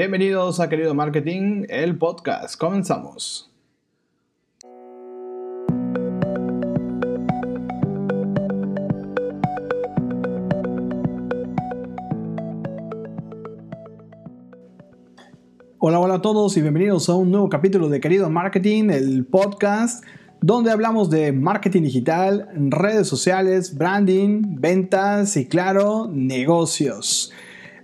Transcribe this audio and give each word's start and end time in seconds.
Bienvenidos 0.00 0.60
a 0.60 0.70
Querido 0.70 0.94
Marketing, 0.94 1.66
el 1.68 1.98
podcast. 1.98 2.58
Comenzamos. 2.58 3.50
Hola, 15.76 16.00
hola 16.00 16.14
a 16.14 16.22
todos 16.22 16.56
y 16.56 16.62
bienvenidos 16.62 17.10
a 17.10 17.14
un 17.16 17.30
nuevo 17.30 17.50
capítulo 17.50 17.90
de 17.90 18.00
Querido 18.00 18.30
Marketing, 18.30 18.88
el 18.88 19.26
podcast 19.26 20.02
donde 20.40 20.70
hablamos 20.70 21.10
de 21.10 21.32
marketing 21.32 21.82
digital, 21.82 22.48
redes 22.54 23.06
sociales, 23.06 23.76
branding, 23.76 24.56
ventas 24.60 25.36
y 25.36 25.46
claro, 25.46 26.08
negocios. 26.10 27.34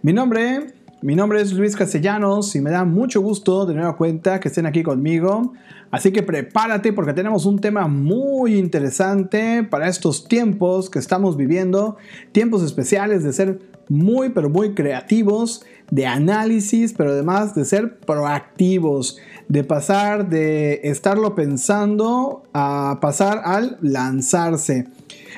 Mi 0.01 0.15
nombre 0.15 0.76
mi 1.06 1.15
nombre 1.15 1.41
es 1.41 1.52
Luis 1.52 1.77
Castellanos 1.77 2.56
y 2.56 2.60
me 2.60 2.70
da 2.70 2.84
mucho 2.84 3.20
gusto 3.20 3.65
de 3.65 3.74
nueva 3.74 3.96
cuenta 3.96 4.41
que 4.41 4.48
estén 4.48 4.66
aquí 4.66 4.83
conmigo. 4.83 5.52
Así 5.92 6.10
que 6.10 6.24
prepárate 6.24 6.92
porque 6.92 7.12
tenemos 7.12 7.46
un 7.46 7.60
tema 7.60 7.87
muy 7.87 8.59
interesante 8.59 9.62
para 9.62 9.87
estos 9.87 10.27
tiempos 10.27 10.91
que 10.91 10.98
estamos 10.98 11.37
viviendo. 11.37 11.96
Tiempos 12.32 12.65
especiales 12.65 13.23
de 13.23 13.32
ser 13.32 13.60
muy 13.88 14.30
pero 14.30 14.51
muy 14.51 14.74
creativos, 14.74 15.65
de 15.92 16.09
análisis, 16.09 16.92
pero 16.92 17.12
además 17.12 17.54
de 17.54 17.65
ser 17.66 18.01
proactivos, 18.01 19.18
de 19.46 19.62
pasar 19.62 20.29
de 20.29 20.80
estarlo 20.82 21.37
pensando 21.37 22.43
a 22.52 22.98
pasar 23.01 23.43
al 23.45 23.79
lanzarse. 23.80 24.88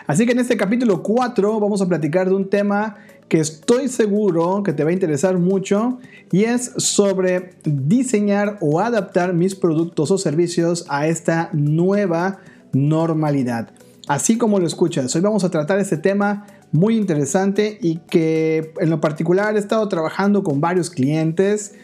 Así 0.07 0.25
que 0.25 0.33
en 0.33 0.39
este 0.39 0.57
capítulo 0.57 1.03
4 1.03 1.61
vamos 1.61 1.83
a 1.83 1.87
platicar 1.87 2.27
de 2.27 2.35
un 2.35 2.49
tema 2.49 2.97
que 3.29 3.41
estoy 3.41 3.89
seguro 3.89 4.63
que 4.63 4.73
te 4.73 4.85
va 4.85 4.91
a 4.91 4.93
interesar 4.93 5.39
mucho 5.39 5.99
y 6.33 6.45
es 6.45 6.73
sobre 6.77 7.51
diseñar 7.65 8.59
o 8.61 8.81
adaptar 8.81 9.35
mis 9.35 9.55
productos 9.55 10.11
o 10.11 10.19
servicios 10.19 10.87
a 10.89 11.07
esta 11.07 11.51
nueva 11.53 12.39
normalidad. 12.73 13.71
Así 14.07 14.39
como 14.39 14.59
lo 14.59 14.67
escuchas, 14.67 15.15
hoy 15.15 15.21
vamos 15.21 15.45
a 15.45 15.51
tratar 15.51 15.79
este 15.79 15.99
tema 15.99 16.47
muy 16.73 16.97
interesante 16.97 17.79
y 17.81 17.99
que 18.11 18.73
en 18.81 18.91
lo 18.91 19.01
particular 19.01 19.55
he 19.57 19.59
estado 19.59 19.87
trabajando 19.89 20.43
con 20.43 20.61
varios 20.61 20.91
clientes, 20.91 21.75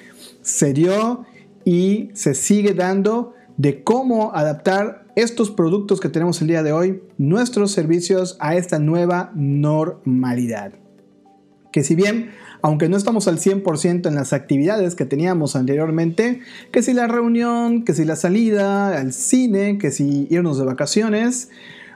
se 0.40 0.72
dio 0.72 1.24
y 1.64 2.10
se 2.14 2.34
sigue 2.34 2.74
dando 2.74 3.34
de 3.56 3.82
cómo 3.82 4.34
adaptar 4.34 5.04
estos 5.16 5.50
productos 5.50 6.00
que 6.00 6.08
tenemos 6.08 6.40
el 6.40 6.48
día 6.48 6.62
de 6.62 6.72
hoy, 6.72 7.02
nuestros 7.18 7.70
servicios 7.70 8.36
a 8.40 8.56
esta 8.56 8.78
nueva 8.78 9.30
normalidad 9.34 10.83
que 11.74 11.82
si 11.82 11.96
bien, 11.96 12.30
aunque 12.62 12.88
no 12.88 12.96
estamos 12.96 13.26
al 13.26 13.40
100% 13.40 14.06
en 14.06 14.14
las 14.14 14.32
actividades 14.32 14.94
que 14.94 15.06
teníamos 15.06 15.56
anteriormente, 15.56 16.38
que 16.70 16.84
si 16.84 16.92
la 16.92 17.08
reunión, 17.08 17.84
que 17.84 17.94
si 17.94 18.04
la 18.04 18.14
salida 18.14 18.96
al 18.96 19.12
cine, 19.12 19.76
que 19.76 19.90
si 19.90 20.28
irnos 20.30 20.56
de 20.56 20.66
vacaciones, 20.66 21.48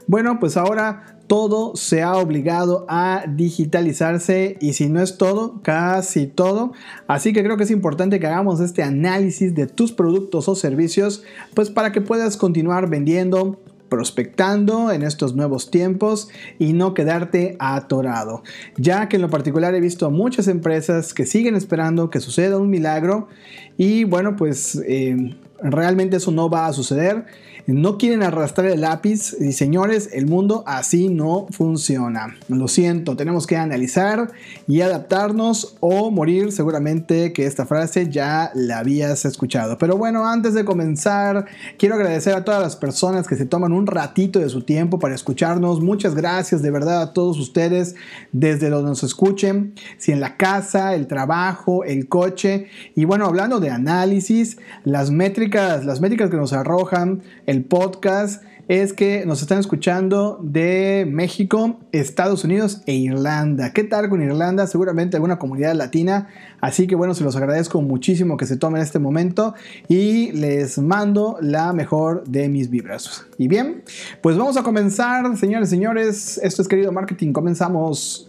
bueno, 0.09 0.41
pues 0.41 0.57
ahora 0.57 1.21
todo 1.29 1.77
se 1.77 2.03
ha 2.03 2.17
obligado 2.17 2.87
a 2.89 3.23
digitalizarse 3.29 4.57
y 4.61 4.73
si 4.73 4.89
no 4.89 5.01
es 5.01 5.17
todo, 5.17 5.63
casi 5.63 6.27
todo. 6.27 6.73
Así 7.07 7.33
que 7.33 7.45
creo 7.45 7.57
que 7.57 7.63
es 7.63 7.71
importante 7.71 8.19
que 8.19 8.27
hagamos 8.27 8.59
este 8.59 8.83
análisis 8.83 9.55
de 9.55 9.69
tus 9.69 9.93
productos 9.93 10.49
o 10.49 10.57
servicios, 10.57 11.23
pues 11.55 11.71
para 11.71 11.93
que 11.93 12.01
puedas 12.01 12.37
continuar 12.37 12.91
vendiendo, 12.91 13.61
prospectando 13.89 14.93
en 14.93 15.03
estos 15.03 15.35
nuevos 15.35 15.71
tiempos 15.71 16.29
y 16.59 16.73
no 16.73 16.95
quedarte 16.95 17.57
atorado, 17.59 18.43
ya 18.77 19.09
que 19.09 19.17
en 19.17 19.23
lo 19.23 19.31
particular 19.31 19.75
he 19.75 19.81
visto 19.81 20.11
muchas 20.11 20.49
empresas 20.49 21.15
que 21.15 21.27
siguen 21.27 21.55
esperando 21.55 22.11
que 22.11 22.21
suceda 22.21 22.59
un 22.59 22.71
milagro 22.71 23.29
y 23.77 24.05
bueno, 24.05 24.37
pues 24.37 24.83
eh, 24.87 25.35
realmente 25.63 26.17
eso 26.17 26.31
no 26.31 26.49
va 26.49 26.67
a 26.67 26.73
suceder 26.73 27.25
no 27.69 27.99
quieren 27.99 28.23
arrastrar 28.23 28.69
el 28.69 28.81
lápiz 28.81 29.37
y 29.39 29.53
señores, 29.53 30.09
el 30.15 30.27
mundo 30.27 30.65
así 30.67 31.11
no 31.11 31.47
funciona. 31.51 32.35
Lo 32.49 32.67
siento, 32.67 33.15
tenemos 33.15 33.47
que 33.47 33.59
analizar 33.59 34.33
y 34.67 34.81
adaptarnos 34.81 35.77
o 35.81 36.11
morir. 36.11 36.51
Seguramente 36.51 37.35
que 37.35 37.45
esta 37.45 37.67
frase 37.67 38.09
ya 38.09 38.53
la 38.55 38.79
habías 38.79 39.27
escuchado. 39.27 39.77
Pero 39.77 39.99
bueno, 39.99 40.27
antes 40.27 40.55
de 40.55 40.65
comenzar, 40.65 41.45
quiero 41.77 41.97
agradecer 41.97 42.35
a 42.35 42.43
todas 42.43 42.63
las 42.63 42.75
personas 42.75 43.29
que 43.29 43.37
se 43.37 43.45
toman 43.45 43.75
un 43.75 43.87
ratito 43.87 44.39
de 44.39 44.49
su 44.49 44.63
tiempo 44.63 44.99
para 44.99 45.15
escucharnos. 45.15 45.83
Muchas 45.83 46.15
gracias 46.15 46.63
de 46.63 46.71
verdad 46.71 47.03
a 47.03 47.13
todos 47.13 47.39
ustedes 47.39 47.97
desde 48.33 48.71
donde 48.71 48.89
nos 48.89 49.03
escuchen. 49.03 49.75
Si 49.99 50.11
en 50.11 50.21
la 50.21 50.39
casa, 50.39 50.95
el 50.95 51.07
trabajo, 51.07 51.85
el 51.85 52.09
coche. 52.09 52.69
Y 52.97 53.05
bueno, 53.05 53.27
hablando 53.27 53.61
de 53.61 53.69
análisis, 53.69 54.57
las 54.85 55.11
métricas, 55.11 55.48
las 55.51 56.01
métricas 56.01 56.31
que 56.31 56.37
nos 56.37 56.53
arrojan 56.53 57.23
el 57.47 57.65
podcast 57.65 58.43
es 58.69 58.93
que 58.93 59.25
nos 59.25 59.41
están 59.41 59.59
escuchando 59.59 60.39
de 60.43 61.09
México, 61.11 61.81
Estados 61.91 62.45
Unidos 62.45 62.83
e 62.85 62.93
Irlanda. 62.93 63.73
¿Qué 63.73 63.83
tal 63.83 64.11
con 64.11 64.21
Irlanda? 64.21 64.67
Seguramente 64.67 65.17
alguna 65.17 65.39
comunidad 65.39 65.75
latina. 65.75 66.29
Así 66.61 66.87
que 66.87 66.95
bueno, 66.95 67.15
se 67.15 67.25
los 67.25 67.35
agradezco 67.35 67.81
muchísimo 67.81 68.37
que 68.37 68.45
se 68.45 68.59
tomen 68.59 68.83
este 68.83 68.99
momento 68.99 69.55
y 69.89 70.33
les 70.33 70.79
mando 70.79 71.39
la 71.41 71.73
mejor 71.73 72.25
de 72.25 72.51
mis 72.51 72.69
vibras. 72.69 73.27
Y 73.39 73.49
bien, 73.49 73.85
pues 74.21 74.37
vamos 74.37 74.59
a 74.59 74.63
comenzar, 74.63 75.35
señores, 75.39 75.71
señores. 75.71 76.39
Esto 76.43 76.61
es 76.61 76.69
querido 76.69 76.93
marketing. 76.93 77.33
Comenzamos. 77.33 78.28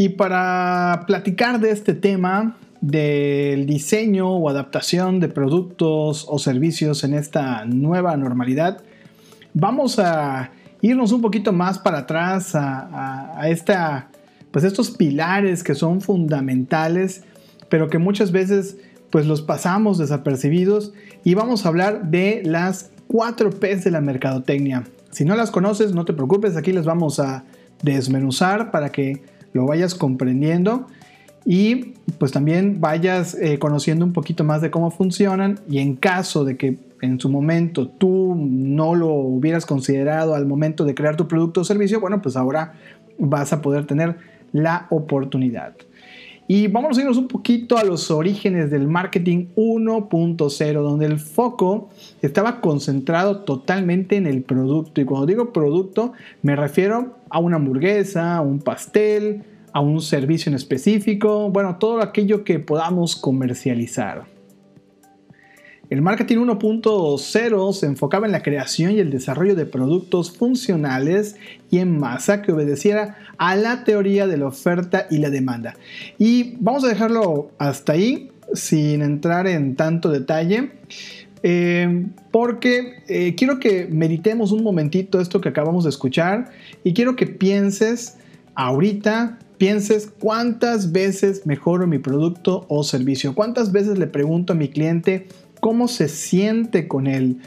Y 0.00 0.10
para 0.10 1.02
platicar 1.08 1.58
de 1.58 1.72
este 1.72 1.92
tema, 1.92 2.56
del 2.80 3.66
diseño 3.66 4.30
o 4.30 4.48
adaptación 4.48 5.18
de 5.18 5.28
productos 5.28 6.24
o 6.28 6.38
servicios 6.38 7.02
en 7.02 7.14
esta 7.14 7.64
nueva 7.64 8.16
normalidad, 8.16 8.80
vamos 9.54 9.98
a 9.98 10.52
irnos 10.82 11.10
un 11.10 11.20
poquito 11.20 11.52
más 11.52 11.80
para 11.80 11.98
atrás 11.98 12.52
a, 12.54 13.40
esta, 13.48 14.08
pues 14.52 14.64
estos 14.64 14.92
pilares 14.92 15.64
que 15.64 15.74
son 15.74 16.00
fundamentales, 16.00 17.24
pero 17.68 17.88
que 17.88 17.98
muchas 17.98 18.30
veces 18.30 18.76
pues 19.10 19.26
los 19.26 19.42
pasamos 19.42 19.98
desapercibidos 19.98 20.92
y 21.24 21.34
vamos 21.34 21.66
a 21.66 21.70
hablar 21.70 22.08
de 22.08 22.42
las 22.44 22.92
4 23.08 23.50
P's 23.50 23.82
de 23.82 23.90
la 23.90 24.00
mercadotecnia. 24.00 24.84
Si 25.10 25.24
no 25.24 25.34
las 25.34 25.50
conoces, 25.50 25.92
no 25.92 26.04
te 26.04 26.12
preocupes, 26.12 26.56
aquí 26.56 26.72
les 26.72 26.84
vamos 26.84 27.18
a 27.18 27.42
desmenuzar 27.82 28.70
para 28.70 28.90
que 28.90 29.37
lo 29.52 29.66
vayas 29.66 29.94
comprendiendo 29.94 30.86
y 31.44 31.94
pues 32.18 32.32
también 32.32 32.80
vayas 32.80 33.34
eh, 33.34 33.58
conociendo 33.58 34.04
un 34.04 34.12
poquito 34.12 34.44
más 34.44 34.60
de 34.60 34.70
cómo 34.70 34.90
funcionan 34.90 35.60
y 35.68 35.78
en 35.78 35.96
caso 35.96 36.44
de 36.44 36.56
que 36.56 36.78
en 37.00 37.20
su 37.20 37.28
momento 37.28 37.88
tú 37.88 38.34
no 38.38 38.94
lo 38.94 39.08
hubieras 39.08 39.64
considerado 39.64 40.34
al 40.34 40.46
momento 40.46 40.84
de 40.84 40.94
crear 40.94 41.16
tu 41.16 41.28
producto 41.28 41.60
o 41.60 41.64
servicio, 41.64 42.00
bueno, 42.00 42.20
pues 42.20 42.36
ahora 42.36 42.74
vas 43.18 43.52
a 43.52 43.62
poder 43.62 43.86
tener 43.86 44.16
la 44.52 44.86
oportunidad. 44.90 45.74
Y 46.50 46.66
vamos 46.66 46.96
a 46.96 47.02
irnos 47.02 47.18
un 47.18 47.28
poquito 47.28 47.76
a 47.76 47.84
los 47.84 48.10
orígenes 48.10 48.70
del 48.70 48.88
marketing 48.88 49.48
1.0, 49.54 50.72
donde 50.82 51.04
el 51.04 51.18
foco 51.18 51.90
estaba 52.22 52.62
concentrado 52.62 53.40
totalmente 53.40 54.16
en 54.16 54.26
el 54.26 54.42
producto. 54.42 55.02
Y 55.02 55.04
cuando 55.04 55.26
digo 55.26 55.52
producto, 55.52 56.14
me 56.40 56.56
refiero 56.56 57.17
a 57.30 57.38
una 57.38 57.56
hamburguesa, 57.56 58.40
un 58.40 58.60
pastel, 58.60 59.42
a 59.72 59.80
un 59.80 60.00
servicio 60.00 60.50
en 60.50 60.56
específico, 60.56 61.50
bueno, 61.50 61.76
todo 61.76 62.00
aquello 62.00 62.44
que 62.44 62.58
podamos 62.58 63.16
comercializar. 63.16 64.24
El 65.90 66.02
marketing 66.02 66.36
1.0 66.38 67.72
se 67.72 67.86
enfocaba 67.86 68.26
en 68.26 68.32
la 68.32 68.42
creación 68.42 68.92
y 68.92 68.98
el 68.98 69.10
desarrollo 69.10 69.54
de 69.54 69.64
productos 69.64 70.30
funcionales 70.30 71.36
y 71.70 71.78
en 71.78 71.98
masa 71.98 72.42
que 72.42 72.52
obedeciera 72.52 73.16
a 73.38 73.56
la 73.56 73.84
teoría 73.84 74.26
de 74.26 74.36
la 74.36 74.48
oferta 74.48 75.06
y 75.10 75.16
la 75.16 75.30
demanda. 75.30 75.76
Y 76.18 76.56
vamos 76.60 76.84
a 76.84 76.88
dejarlo 76.88 77.52
hasta 77.58 77.94
ahí, 77.94 78.30
sin 78.52 79.00
entrar 79.00 79.46
en 79.46 79.76
tanto 79.76 80.10
detalle. 80.10 80.72
Eh, 81.42 82.06
porque 82.30 83.02
eh, 83.06 83.34
quiero 83.36 83.60
que 83.60 83.86
meditemos 83.86 84.52
un 84.52 84.62
momentito 84.62 85.20
esto 85.20 85.40
que 85.40 85.48
acabamos 85.48 85.84
de 85.84 85.90
escuchar 85.90 86.50
y 86.82 86.94
quiero 86.94 87.14
que 87.14 87.26
pienses 87.26 88.16
ahorita 88.54 89.38
pienses 89.58 90.10
cuántas 90.20 90.92
veces 90.92 91.44
mejoro 91.44 91.86
mi 91.86 91.98
producto 91.98 92.64
o 92.68 92.82
servicio, 92.84 93.34
cuántas 93.34 93.72
veces 93.72 93.98
le 93.98 94.06
pregunto 94.06 94.52
a 94.52 94.56
mi 94.56 94.68
cliente 94.68 95.26
cómo 95.60 95.88
se 95.88 96.08
siente 96.08 96.88
con 96.88 97.06
él. 97.06 97.38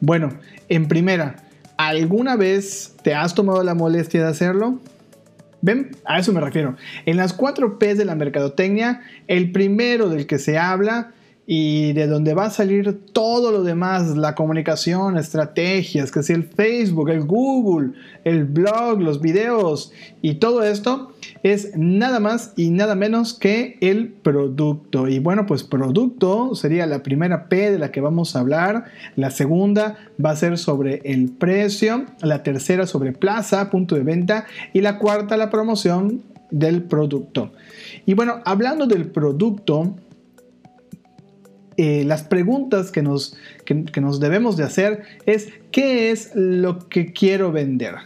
Bueno, 0.00 0.34
en 0.68 0.86
primera, 0.86 1.36
¿alguna 1.76 2.36
vez 2.36 2.94
te 3.02 3.14
has 3.14 3.34
tomado 3.34 3.62
la 3.62 3.74
molestia 3.74 4.22
de 4.22 4.28
hacerlo? 4.28 4.78
¿Ven? 5.62 5.96
A 6.04 6.18
eso 6.18 6.32
me 6.34 6.42
refiero. 6.42 6.76
En 7.06 7.16
las 7.16 7.32
4 7.32 7.78
P 7.78 7.94
de 7.94 8.04
la 8.04 8.14
mercadotecnia, 8.14 9.00
el 9.26 9.50
primero 9.50 10.10
del 10.10 10.26
que 10.26 10.38
se 10.38 10.58
habla 10.58 11.12
y 11.46 11.92
de 11.92 12.06
donde 12.06 12.32
va 12.32 12.46
a 12.46 12.50
salir 12.50 13.00
todo 13.12 13.52
lo 13.52 13.62
demás, 13.62 14.16
la 14.16 14.34
comunicación, 14.34 15.18
estrategias, 15.18 16.10
que 16.10 16.20
es 16.20 16.30
el 16.30 16.44
Facebook, 16.44 17.10
el 17.10 17.24
Google, 17.24 17.92
el 18.24 18.44
blog, 18.44 19.00
los 19.00 19.20
videos 19.20 19.92
y 20.22 20.36
todo 20.36 20.62
esto 20.62 21.12
es 21.42 21.76
nada 21.76 22.20
más 22.20 22.54
y 22.56 22.70
nada 22.70 22.94
menos 22.94 23.34
que 23.34 23.76
el 23.80 24.08
producto. 24.08 25.08
Y 25.08 25.18
bueno, 25.18 25.44
pues 25.44 25.62
producto 25.62 26.54
sería 26.54 26.86
la 26.86 27.02
primera 27.02 27.48
P 27.48 27.70
de 27.70 27.78
la 27.78 27.90
que 27.90 28.00
vamos 28.00 28.34
a 28.34 28.40
hablar, 28.40 28.84
la 29.16 29.30
segunda 29.30 29.98
va 30.24 30.30
a 30.30 30.36
ser 30.36 30.56
sobre 30.56 31.02
el 31.04 31.30
precio, 31.30 32.06
la 32.22 32.42
tercera 32.42 32.86
sobre 32.86 33.12
plaza, 33.12 33.70
punto 33.70 33.94
de 33.96 34.02
venta 34.02 34.46
y 34.72 34.80
la 34.80 34.98
cuarta 34.98 35.36
la 35.36 35.50
promoción 35.50 36.22
del 36.50 36.82
producto. 36.82 37.52
Y 38.06 38.14
bueno, 38.14 38.40
hablando 38.44 38.86
del 38.86 39.06
producto, 39.06 39.96
eh, 41.76 42.04
las 42.04 42.22
preguntas 42.22 42.90
que 42.90 43.02
nos, 43.02 43.36
que 43.64 44.00
nos 44.00 44.20
debemos 44.20 44.56
de 44.56 44.64
hacer 44.64 45.02
es 45.26 45.48
¿qué 45.70 46.10
es 46.10 46.30
lo 46.34 46.88
que 46.88 47.12
quiero 47.12 47.52
vender? 47.52 47.96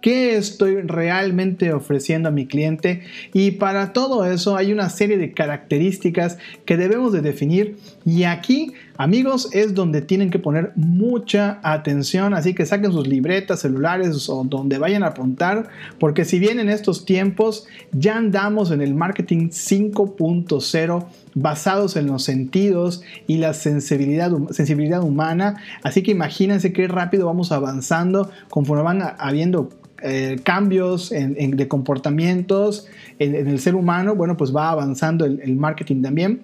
¿Qué 0.00 0.36
estoy 0.36 0.76
realmente 0.80 1.74
ofreciendo 1.74 2.30
a 2.30 2.32
mi 2.32 2.46
cliente? 2.46 3.02
Y 3.34 3.52
para 3.52 3.92
todo 3.92 4.24
eso 4.24 4.56
hay 4.56 4.72
una 4.72 4.88
serie 4.88 5.18
de 5.18 5.32
características 5.32 6.38
que 6.64 6.78
debemos 6.78 7.12
de 7.12 7.20
definir 7.20 7.76
y 8.06 8.24
aquí 8.24 8.72
amigos 8.96 9.50
es 9.52 9.74
donde 9.74 10.00
tienen 10.00 10.30
que 10.30 10.38
poner 10.38 10.72
mucha 10.74 11.60
atención, 11.62 12.32
así 12.32 12.54
que 12.54 12.64
saquen 12.64 12.92
sus 12.92 13.06
libretas, 13.06 13.60
celulares 13.60 14.28
o 14.30 14.44
donde 14.44 14.78
vayan 14.78 15.02
a 15.02 15.08
apuntar, 15.08 15.68
porque 15.98 16.24
si 16.24 16.38
bien 16.38 16.60
en 16.60 16.70
estos 16.70 17.04
tiempos 17.04 17.66
ya 17.92 18.16
andamos 18.16 18.70
en 18.70 18.80
el 18.80 18.94
marketing 18.94 19.48
5.0 19.48 21.06
basados 21.34 21.96
en 21.96 22.06
los 22.06 22.24
sentidos 22.24 23.02
y 23.26 23.38
la 23.38 23.54
sensibilidad, 23.54 24.32
sensibilidad 24.50 25.02
humana, 25.02 25.56
así 25.82 26.02
que 26.02 26.10
imagínense 26.10 26.72
qué 26.72 26.88
rápido 26.88 27.26
vamos 27.26 27.52
avanzando 27.52 28.30
conforme 28.48 28.82
van 28.82 29.02
habiendo 29.18 29.70
eh, 30.02 30.40
cambios 30.42 31.10
de 31.10 31.68
comportamientos 31.68 32.86
en, 33.18 33.34
el 33.34 33.58
ser 33.60 33.74
humano, 33.74 34.14
bueno, 34.14 34.34
pues 34.34 34.54
va 34.54 34.70
avanzando 34.70 35.26
el, 35.26 35.56
marketing 35.56 36.00
también. 36.00 36.40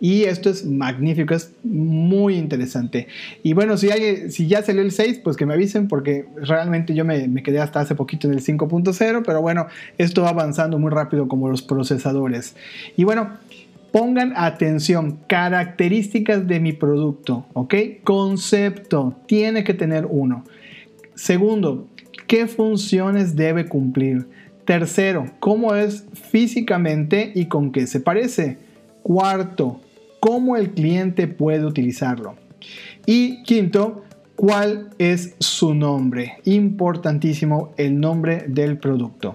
Y 0.00 0.22
esto 0.22 0.50
es 0.50 0.64
magnífico, 0.64 1.34
es 1.34 1.52
muy 1.64 2.36
interesante. 2.36 3.08
Y 3.42 3.54
bueno, 3.54 3.76
si, 3.76 3.90
hay, 3.90 4.30
si 4.30 4.46
ya 4.46 4.62
salió 4.62 4.82
el 4.82 4.92
6, 4.92 5.20
pues 5.24 5.36
que 5.36 5.46
me 5.46 5.54
avisen 5.54 5.88
porque 5.88 6.26
realmente 6.36 6.94
yo 6.94 7.04
me, 7.04 7.26
me 7.26 7.42
quedé 7.42 7.58
hasta 7.58 7.80
hace 7.80 7.96
poquito 7.96 8.28
en 8.28 8.34
el 8.34 8.40
5.0, 8.40 9.22
pero 9.26 9.42
bueno, 9.42 9.66
esto 9.98 10.22
va 10.22 10.28
avanzando 10.28 10.78
muy 10.78 10.90
rápido 10.90 11.26
como 11.26 11.48
los 11.48 11.62
procesadores. 11.62 12.54
Y 12.96 13.02
bueno, 13.02 13.30
Pongan 13.92 14.32
atención, 14.36 15.18
características 15.26 16.46
de 16.46 16.60
mi 16.60 16.72
producto, 16.72 17.44
¿ok? 17.52 17.74
Concepto, 18.02 19.14
tiene 19.26 19.64
que 19.64 19.74
tener 19.74 20.06
uno. 20.08 20.44
Segundo, 21.14 21.88
qué 22.26 22.46
funciones 22.46 23.36
debe 23.36 23.66
cumplir. 23.66 24.26
Tercero, 24.64 25.26
cómo 25.40 25.74
es 25.74 26.06
físicamente 26.14 27.32
y 27.34 27.46
con 27.46 27.70
qué 27.70 27.86
se 27.86 28.00
parece. 28.00 28.56
Cuarto, 29.02 29.80
cómo 30.20 30.56
el 30.56 30.70
cliente 30.70 31.26
puede 31.26 31.66
utilizarlo. 31.66 32.36
Y 33.04 33.42
quinto, 33.42 34.04
cuál 34.36 34.88
es 34.98 35.34
su 35.38 35.74
nombre. 35.74 36.38
Importantísimo 36.44 37.74
el 37.76 38.00
nombre 38.00 38.44
del 38.48 38.78
producto. 38.78 39.34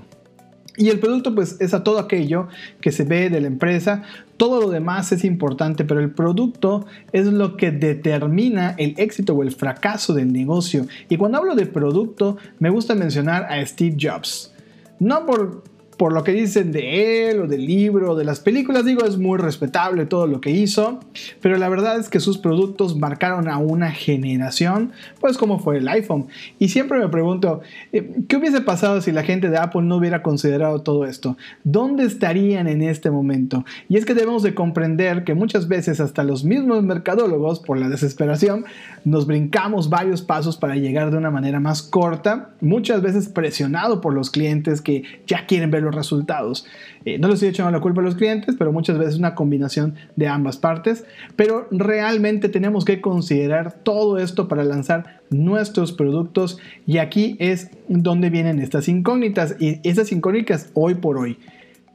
Y 0.77 0.89
el 0.89 0.99
producto 0.99 1.33
pues 1.33 1.57
es 1.59 1.73
a 1.73 1.83
todo 1.83 1.97
aquello 1.97 2.47
que 2.79 2.91
se 2.91 3.03
ve 3.03 3.29
de 3.31 3.41
la 3.41 3.47
empresa, 3.47 4.03
todo 4.37 4.61
lo 4.61 4.69
demás 4.69 5.11
es 5.11 5.25
importante, 5.25 5.83
pero 5.83 5.99
el 5.99 6.11
producto 6.11 6.85
es 7.11 7.25
lo 7.25 7.57
que 7.57 7.71
determina 7.71 8.75
el 8.77 8.93
éxito 8.97 9.33
o 9.33 9.41
el 9.41 9.51
fracaso 9.51 10.13
del 10.13 10.31
negocio. 10.31 10.85
Y 11.09 11.17
cuando 11.17 11.39
hablo 11.39 11.55
de 11.55 11.65
producto, 11.65 12.37
me 12.59 12.69
gusta 12.69 12.93
mencionar 12.93 13.51
a 13.51 13.65
Steve 13.65 13.97
Jobs. 13.99 14.53
No 14.99 15.25
por 15.25 15.63
por 15.97 16.13
lo 16.13 16.23
que 16.23 16.31
dicen 16.31 16.71
de 16.71 17.29
él 17.29 17.41
o 17.41 17.47
del 17.47 17.65
libro 17.65 18.11
o 18.11 18.15
de 18.15 18.23
las 18.23 18.39
películas, 18.39 18.85
digo, 18.85 19.03
es 19.03 19.17
muy 19.17 19.37
respetable 19.37 20.05
todo 20.05 20.27
lo 20.27 20.39
que 20.41 20.51
hizo, 20.51 20.99
pero 21.41 21.57
la 21.57 21.69
verdad 21.69 21.99
es 21.99 22.07
que 22.09 22.19
sus 22.19 22.37
productos 22.37 22.95
marcaron 22.95 23.49
a 23.49 23.57
una 23.57 23.91
generación, 23.91 24.91
pues 25.19 25.37
como 25.37 25.59
fue 25.59 25.77
el 25.77 25.87
iPhone. 25.87 26.27
Y 26.59 26.69
siempre 26.69 26.99
me 26.99 27.09
pregunto, 27.09 27.61
eh, 27.91 28.11
¿qué 28.27 28.37
hubiese 28.37 28.61
pasado 28.61 29.01
si 29.01 29.11
la 29.11 29.23
gente 29.23 29.49
de 29.49 29.57
Apple 29.57 29.81
no 29.81 29.97
hubiera 29.97 30.21
considerado 30.21 30.81
todo 30.81 31.05
esto? 31.05 31.35
¿Dónde 31.63 32.05
estarían 32.05 32.67
en 32.67 32.83
este 32.83 33.09
momento? 33.09 33.65
Y 33.89 33.97
es 33.97 34.05
que 34.05 34.13
debemos 34.13 34.43
de 34.43 34.53
comprender 34.53 35.23
que 35.23 35.33
muchas 35.33 35.67
veces 35.67 35.99
hasta 35.99 36.23
los 36.23 36.43
mismos 36.43 36.83
mercadólogos, 36.83 37.59
por 37.59 37.77
la 37.77 37.89
desesperación, 37.89 38.65
nos 39.03 39.25
brincamos 39.25 39.89
varios 39.89 40.21
pasos 40.21 40.57
para 40.57 40.75
llegar 40.75 41.11
de 41.11 41.17
una 41.17 41.31
manera 41.31 41.59
más 41.59 41.81
corta, 41.81 42.51
muchas 42.61 43.01
veces 43.01 43.29
presionado 43.29 44.01
por 44.01 44.13
los 44.13 44.29
clientes 44.29 44.81
que 44.81 45.03
ya 45.25 45.45
quieren 45.45 45.71
ver 45.87 45.95
resultados. 45.95 46.65
Eh, 47.05 47.17
no 47.17 47.27
les 47.27 47.35
estoy 47.35 47.49
echando 47.49 47.71
la 47.71 47.79
culpa 47.79 48.01
a 48.01 48.03
los 48.03 48.15
clientes, 48.15 48.55
pero 48.57 48.71
muchas 48.71 48.97
veces 48.97 49.15
es 49.15 49.19
una 49.19 49.35
combinación 49.35 49.95
de 50.15 50.27
ambas 50.27 50.57
partes. 50.57 51.05
Pero 51.35 51.67
realmente 51.71 52.49
tenemos 52.49 52.85
que 52.85 53.01
considerar 53.01 53.73
todo 53.83 54.17
esto 54.17 54.47
para 54.47 54.63
lanzar 54.63 55.21
nuestros 55.29 55.91
productos 55.91 56.59
y 56.85 56.99
aquí 56.99 57.35
es 57.39 57.69
donde 57.87 58.29
vienen 58.29 58.59
estas 58.59 58.87
incógnitas 58.87 59.55
y 59.59 59.79
estas 59.87 60.11
incógnitas 60.11 60.69
hoy 60.73 60.95
por 60.95 61.17
hoy. 61.17 61.37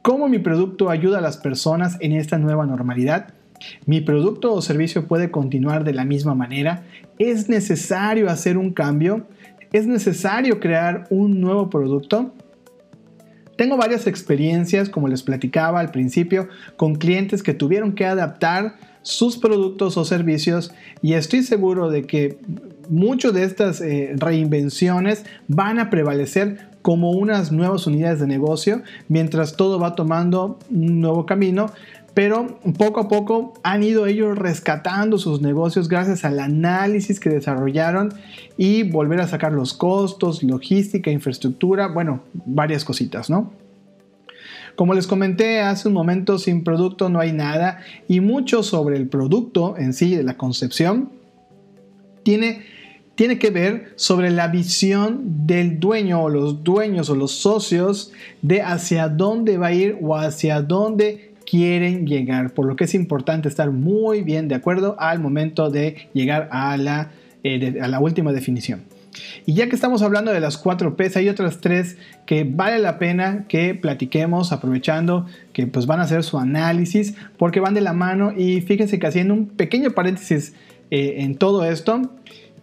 ¿Cómo 0.01 0.27
mi 0.27 0.39
producto 0.39 0.89
ayuda 0.89 1.19
a 1.19 1.21
las 1.21 1.37
personas 1.37 1.97
en 2.01 2.11
esta 2.11 2.37
nueva 2.37 2.65
normalidad? 2.65 3.33
¿Mi 3.85 4.01
producto 4.01 4.53
o 4.53 4.61
servicio 4.61 5.07
puede 5.07 5.31
continuar 5.31 5.83
de 5.83 5.93
la 5.93 6.03
misma 6.03 6.35
manera? 6.35 6.83
¿Es 7.19 7.47
necesario 7.47 8.29
hacer 8.29 8.57
un 8.57 8.71
cambio? 8.73 9.27
¿Es 9.71 9.87
necesario 9.87 10.59
crear 10.59 11.07
un 11.09 11.39
nuevo 11.39 11.69
producto? 11.69 12.33
Tengo 13.55 13.77
varias 13.77 14.07
experiencias, 14.07 14.89
como 14.89 15.07
les 15.07 15.23
platicaba 15.23 15.79
al 15.79 15.91
principio, 15.91 16.47
con 16.75 16.95
clientes 16.95 17.43
que 17.43 17.53
tuvieron 17.53 17.93
que 17.93 18.05
adaptar 18.05 18.75
sus 19.03 19.37
productos 19.37 19.97
o 19.97 20.05
servicios 20.05 20.73
y 21.01 21.13
estoy 21.13 21.43
seguro 21.43 21.89
de 21.89 22.03
que 22.03 22.37
muchas 22.89 23.33
de 23.33 23.43
estas 23.43 23.81
eh, 23.81 24.13
reinvenciones 24.15 25.25
van 25.47 25.77
a 25.77 25.89
prevalecer 25.89 26.69
como 26.81 27.11
unas 27.11 27.51
nuevas 27.51 27.85
unidades 27.85 28.19
de 28.19 28.27
negocio 28.27 28.81
mientras 29.09 29.55
todo 29.55 29.77
va 29.79 29.95
tomando 29.95 30.57
un 30.69 31.01
nuevo 31.01 31.25
camino 31.25 31.67
pero 32.13 32.59
poco 32.77 32.99
a 32.99 33.07
poco 33.07 33.53
han 33.63 33.83
ido 33.83 34.05
ellos 34.05 34.37
rescatando 34.37 35.17
sus 35.17 35.41
negocios 35.41 35.87
gracias 35.89 36.23
al 36.25 36.39
análisis 36.39 37.19
que 37.19 37.29
desarrollaron 37.29 38.13
y 38.55 38.83
volver 38.83 39.19
a 39.19 39.27
sacar 39.27 39.51
los 39.51 39.73
costos, 39.73 40.43
logística, 40.43 41.09
infraestructura, 41.09 41.87
bueno, 41.87 42.21
varias 42.45 42.85
cositas, 42.85 43.29
¿no? 43.29 43.51
Como 44.75 44.93
les 44.93 45.05
comenté 45.05 45.61
hace 45.61 45.87
un 45.87 45.93
momento, 45.93 46.39
sin 46.39 46.63
producto 46.63 47.09
no 47.09 47.19
hay 47.19 47.31
nada 47.31 47.79
y 48.07 48.21
mucho 48.21 48.63
sobre 48.63 48.97
el 48.97 49.07
producto 49.07 49.75
en 49.77 49.93
sí, 49.93 50.15
de 50.15 50.23
la 50.23 50.35
concepción, 50.35 51.11
tiene, 52.23 52.63
tiene 53.15 53.37
que 53.37 53.51
ver 53.51 53.93
sobre 53.97 54.31
la 54.31 54.47
visión 54.47 55.45
del 55.45 55.79
dueño 55.79 56.23
o 56.23 56.29
los 56.29 56.63
dueños 56.63 57.09
o 57.09 57.15
los 57.15 57.31
socios 57.31 58.11
de 58.41 58.63
hacia 58.63 59.09
dónde 59.09 59.57
va 59.57 59.67
a 59.67 59.73
ir 59.73 59.97
o 60.01 60.15
hacia 60.15 60.61
dónde 60.63 61.32
quieren 61.53 62.07
llegar, 62.07 62.51
por 62.55 62.65
lo 62.65 62.75
que 62.75 62.85
es 62.85 62.95
importante 62.95 63.47
estar 63.47 63.69
muy 63.69 64.23
bien 64.23 64.47
de 64.47 64.55
acuerdo 64.55 64.95
al 64.97 65.19
momento 65.19 65.69
de 65.69 66.09
llegar 66.11 66.49
a 66.51 66.75
la, 66.77 67.11
eh, 67.43 67.77
a 67.79 67.87
la 67.87 67.99
última 67.99 68.33
definición. 68.33 68.85
Y 69.45 69.53
ya 69.53 69.69
que 69.69 69.75
estamos 69.75 70.01
hablando 70.01 70.33
de 70.33 70.39
las 70.39 70.57
cuatro 70.57 70.97
P's, 70.97 71.15
hay 71.15 71.29
otras 71.29 71.61
tres 71.61 71.97
que 72.25 72.43
vale 72.43 72.79
la 72.79 72.97
pena 72.97 73.45
que 73.47 73.75
platiquemos 73.75 74.51
aprovechando 74.51 75.27
que 75.53 75.67
pues 75.67 75.85
van 75.85 75.99
a 75.99 76.05
hacer 76.05 76.23
su 76.23 76.39
análisis 76.39 77.13
porque 77.37 77.59
van 77.59 77.75
de 77.75 77.81
la 77.81 77.93
mano 77.93 78.33
y 78.35 78.61
fíjense 78.61 78.97
que 78.97 79.05
haciendo 79.05 79.35
un 79.35 79.45
pequeño 79.45 79.91
paréntesis 79.91 80.55
eh, 80.89 81.17
en 81.19 81.35
todo 81.35 81.65
esto, 81.65 82.01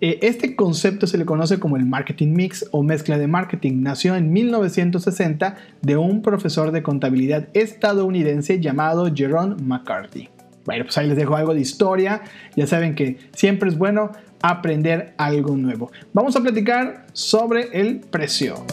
este 0.01 0.57
concepto 0.57 1.07
se 1.07 1.19
le 1.19 1.27
conoce 1.27 1.61
como 1.61 1.77
el 1.77 1.85
marketing 1.85 2.29
mix 2.29 2.67
o 2.71 2.83
mezcla 2.83 3.19
de 3.19 3.27
marketing. 3.27 3.83
Nació 3.83 4.17
en 4.17 4.33
1960 4.33 5.57
de 5.83 5.97
un 5.99 6.23
profesor 6.23 6.73
de 6.73 6.83
contabilidad 6.83 7.49
estadounidense 7.53 8.61
llamado 8.61 9.11
Jerome 9.15 9.57
McCarthy. 9.63 10.31
Bueno, 10.65 10.85
pues 10.85 10.97
ahí 10.97 11.07
les 11.07 11.17
dejo 11.17 11.37
algo 11.37 11.53
de 11.53 11.61
historia. 11.61 12.23
Ya 12.57 12.67
saben 12.67 12.95
que 12.95 13.19
siempre 13.35 13.69
es 13.69 13.77
bueno 13.77 14.13
aprender 14.41 15.13
algo 15.19 15.55
nuevo. 15.55 15.91
Vamos 16.15 16.35
a 16.35 16.41
platicar 16.41 17.07
sobre 17.13 17.69
el 17.79 18.01
precio. 18.01 18.65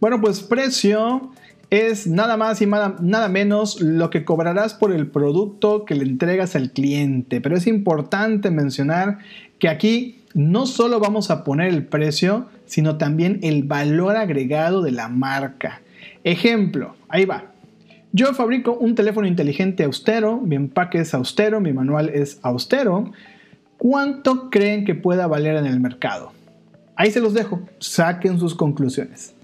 Bueno, 0.00 0.20
pues 0.20 0.40
precio 0.40 1.30
es 1.72 2.06
nada 2.06 2.36
más 2.36 2.60
y 2.60 2.66
nada, 2.66 3.28
menos 3.30 3.80
lo 3.80 4.10
que 4.10 4.26
cobrarás 4.26 4.74
por 4.74 4.92
el 4.92 5.06
producto 5.06 5.86
que 5.86 5.94
le 5.94 6.04
entregas 6.04 6.54
al 6.54 6.70
cliente. 6.70 7.40
Pero 7.40 7.56
es 7.56 7.66
importante 7.66 8.50
mencionar 8.50 9.20
que 9.58 9.70
aquí 9.70 10.18
no 10.34 10.66
solo 10.66 11.00
vamos 11.00 11.30
a 11.30 11.44
poner 11.44 11.68
el 11.68 11.86
precio, 11.86 12.46
sino 12.66 12.98
también 12.98 13.40
el 13.42 13.62
valor 13.62 14.16
agregado 14.16 14.82
de 14.82 14.92
la 14.92 15.08
marca. 15.08 15.80
Ejemplo, 16.24 16.94
ahí 17.08 17.24
va. 17.24 17.52
Yo 18.12 18.34
fabrico 18.34 18.74
un 18.74 18.94
teléfono 18.94 19.26
inteligente 19.26 19.84
austero, 19.84 20.42
mi 20.42 20.56
empaque 20.56 20.98
es 20.98 21.14
austero, 21.14 21.58
mi 21.58 21.72
manual 21.72 22.10
es 22.10 22.38
austero. 22.42 23.12
¿Cuánto 23.78 24.50
creen 24.50 24.84
que 24.84 24.94
pueda 24.94 25.26
valer 25.26 25.56
en 25.56 25.64
el 25.64 25.80
mercado? 25.80 26.32
Ahí 26.96 27.10
se 27.10 27.20
los 27.20 27.32
dejo, 27.32 27.62
saquen 27.78 28.38
sus 28.38 28.54
conclusiones. 28.54 29.34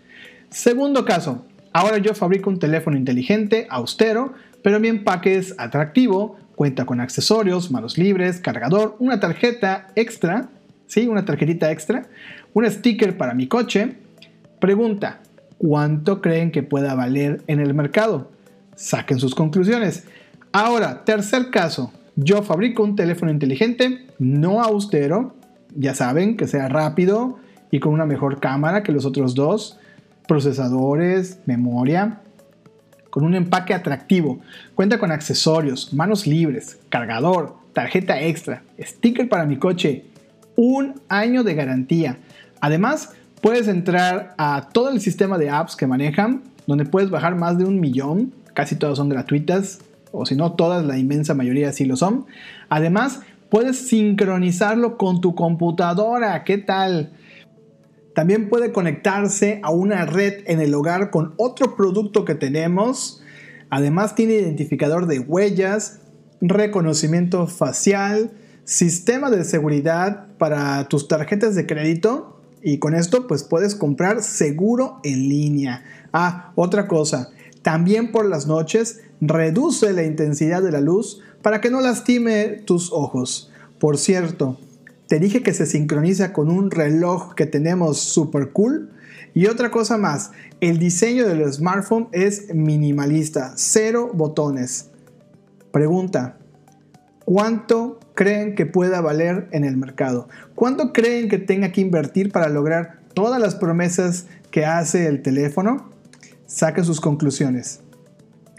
Segundo 0.51 1.07
caso, 1.07 1.47
ahora 1.73 1.99
yo 1.99 2.15
fabrico 2.15 2.51
un 2.51 2.59
teléfono 2.59 2.97
inteligente 2.97 3.67
austero, 3.71 4.35
pero 4.63 4.81
mi 4.81 4.89
empaque 4.89 5.37
es 5.37 5.55
atractivo, 5.59 6.37
cuenta 6.55 6.87
con 6.87 7.01
accesorios, 7.01 7.71
manos 7.71 7.99
libres, 7.99 8.41
cargador, 8.41 8.97
una 8.99 9.21
tarjeta 9.21 9.89
extra, 9.95 10.49
¿sí? 10.87 11.07
Una 11.07 11.25
tarjetita 11.25 11.71
extra, 11.71 12.07
un 12.55 12.69
sticker 12.69 13.17
para 13.17 13.35
mi 13.35 13.47
coche. 13.47 13.95
Pregunta, 14.61 15.21
¿cuánto 15.59 16.21
creen 16.21 16.51
que 16.51 16.63
pueda 16.63 16.95
valer 16.95 17.43
en 17.47 17.61
el 17.61 17.75
mercado? 17.75 18.31
Saquen 18.75 19.19
sus 19.19 19.35
conclusiones. 19.35 20.05
Ahora, 20.53 21.05
tercer 21.05 21.51
caso, 21.51 21.93
yo 22.17 22.43
fabrico 22.43 22.83
un 22.83 22.97
teléfono 22.97 23.31
inteligente, 23.31 24.07
no 24.19 24.63
austero, 24.63 25.37
ya 25.77 25.95
saben, 25.95 26.37
que 26.37 26.49
sea 26.49 26.69
rápido 26.69 27.39
y 27.71 27.81
con 27.81 27.93
una 27.93 28.07
mejor 28.07 28.41
cámara 28.41 28.83
que 28.83 28.93
los 28.93 29.05
otros 29.05 29.35
dos, 29.35 29.79
procesadores, 30.29 31.41
memoria, 31.47 32.21
con 33.11 33.25
un 33.25 33.35
empaque 33.35 33.75
atractivo. 33.75 34.39
Cuenta 34.77 34.99
con 35.01 35.11
accesorios, 35.11 35.93
manos 35.93 36.27
libres, 36.29 36.79
cargador, 36.91 37.57
tarjeta 37.73 38.21
extra, 38.21 38.63
sticker 38.81 39.29
para 39.29 39.47
mi 39.47 39.57
coche, 39.57 40.05
un 40.55 41.01
año 41.09 41.43
de 41.43 41.55
garantía. 41.55 42.19
Además, 42.61 43.15
puedes 43.41 43.67
entrar 43.67 44.35
a 44.39 44.69
todo 44.73 44.91
el 44.91 45.01
sistema 45.01 45.39
de 45.39 45.51
apps 45.51 45.75
que 45.75 45.87
manejan, 45.87 46.43
donde 46.67 46.85
puedes 46.85 47.11
bajar 47.11 47.35
más 47.35 47.57
de 47.57 47.65
un 47.65 47.81
millón, 47.81 48.33
casi 48.53 48.77
todas 48.77 48.99
son 48.99 49.09
gratuitas, 49.09 49.81
o 50.13 50.27
si 50.27 50.37
no 50.37 50.53
todas, 50.53 50.85
la 50.85 50.99
inmensa 50.99 51.35
mayoría 51.35 51.73
sí 51.73 51.87
lo 51.87 51.97
son. 51.97 52.27
Además, 52.69 53.21
puedes 53.49 53.89
sincronizarlo 53.89 54.99
con 54.99 55.21
tu 55.21 55.35
computadora. 55.35 56.45
¿Qué 56.45 56.59
tal? 56.59 57.13
También 58.19 58.49
puede 58.49 58.73
conectarse 58.73 59.61
a 59.63 59.71
una 59.71 60.05
red 60.05 60.43
en 60.47 60.61
el 60.61 60.75
hogar 60.75 61.13
con 61.13 61.35
otro 61.37 61.77
producto 61.77 62.25
que 62.25 62.35
tenemos. 62.35 63.23
Además 63.71 64.17
tiene 64.17 64.35
identificador 64.35 65.07
de 65.07 65.21
huellas, 65.21 66.01
reconocimiento 66.41 67.47
facial, 67.47 68.33
sistema 68.65 69.31
de 69.31 69.45
seguridad 69.45 70.27
para 70.37 70.89
tus 70.89 71.07
tarjetas 71.07 71.55
de 71.55 71.67
crédito 71.67 72.41
y 72.61 72.79
con 72.79 72.97
esto 72.97 73.29
pues 73.29 73.45
puedes 73.45 73.77
comprar 73.77 74.21
seguro 74.21 74.99
en 75.05 75.29
línea. 75.29 75.85
Ah, 76.13 76.51
otra 76.57 76.89
cosa, 76.89 77.31
también 77.63 78.11
por 78.11 78.27
las 78.27 78.49
noches 78.49 79.01
reduce 79.21 79.93
la 79.93 80.03
intensidad 80.03 80.61
de 80.61 80.73
la 80.73 80.81
luz 80.81 81.21
para 81.41 81.61
que 81.61 81.71
no 81.71 81.81
lastime 81.81 82.63
tus 82.67 82.93
ojos. 82.93 83.53
Por 83.79 83.97
cierto, 83.97 84.59
te 85.09 85.19
dije 85.19 85.43
que 85.43 85.55
se 85.55 85.67
sincroniza 85.67 86.33
con 86.33 86.51
un 86.51 86.71
reloj 86.71 87.35
que 87.35 87.47
tenemos 87.47 87.99
super 87.99 88.51
cool. 88.51 88.91
Y 89.35 89.47
otra 89.47 89.71
cosa 89.71 89.97
más, 89.97 90.33
el 90.61 90.79
diseño 90.79 91.27
del 91.27 91.51
smartphone 91.53 92.09
es 92.13 92.55
minimalista, 92.55 93.55
cero 93.57 94.11
botones. 94.13 94.91
Pregunta, 95.73 96.39
¿cuánto 97.25 97.99
creen 98.15 98.55
que 98.55 98.67
pueda 98.67 99.01
valer 99.01 99.49
en 99.53 99.65
el 99.65 99.77
mercado? 99.77 100.29
¿Cuánto 100.55 100.93
creen 100.93 101.29
que 101.29 101.39
tenga 101.39 101.73
que 101.73 101.81
invertir 101.81 102.31
para 102.31 102.49
lograr 102.49 103.01
todas 103.15 103.41
las 103.41 103.55
promesas 103.55 104.27
que 104.51 104.67
hace 104.67 105.07
el 105.07 105.23
teléfono? 105.23 105.91
Saquen 106.47 106.85
sus 106.85 107.01
conclusiones. 107.01 107.81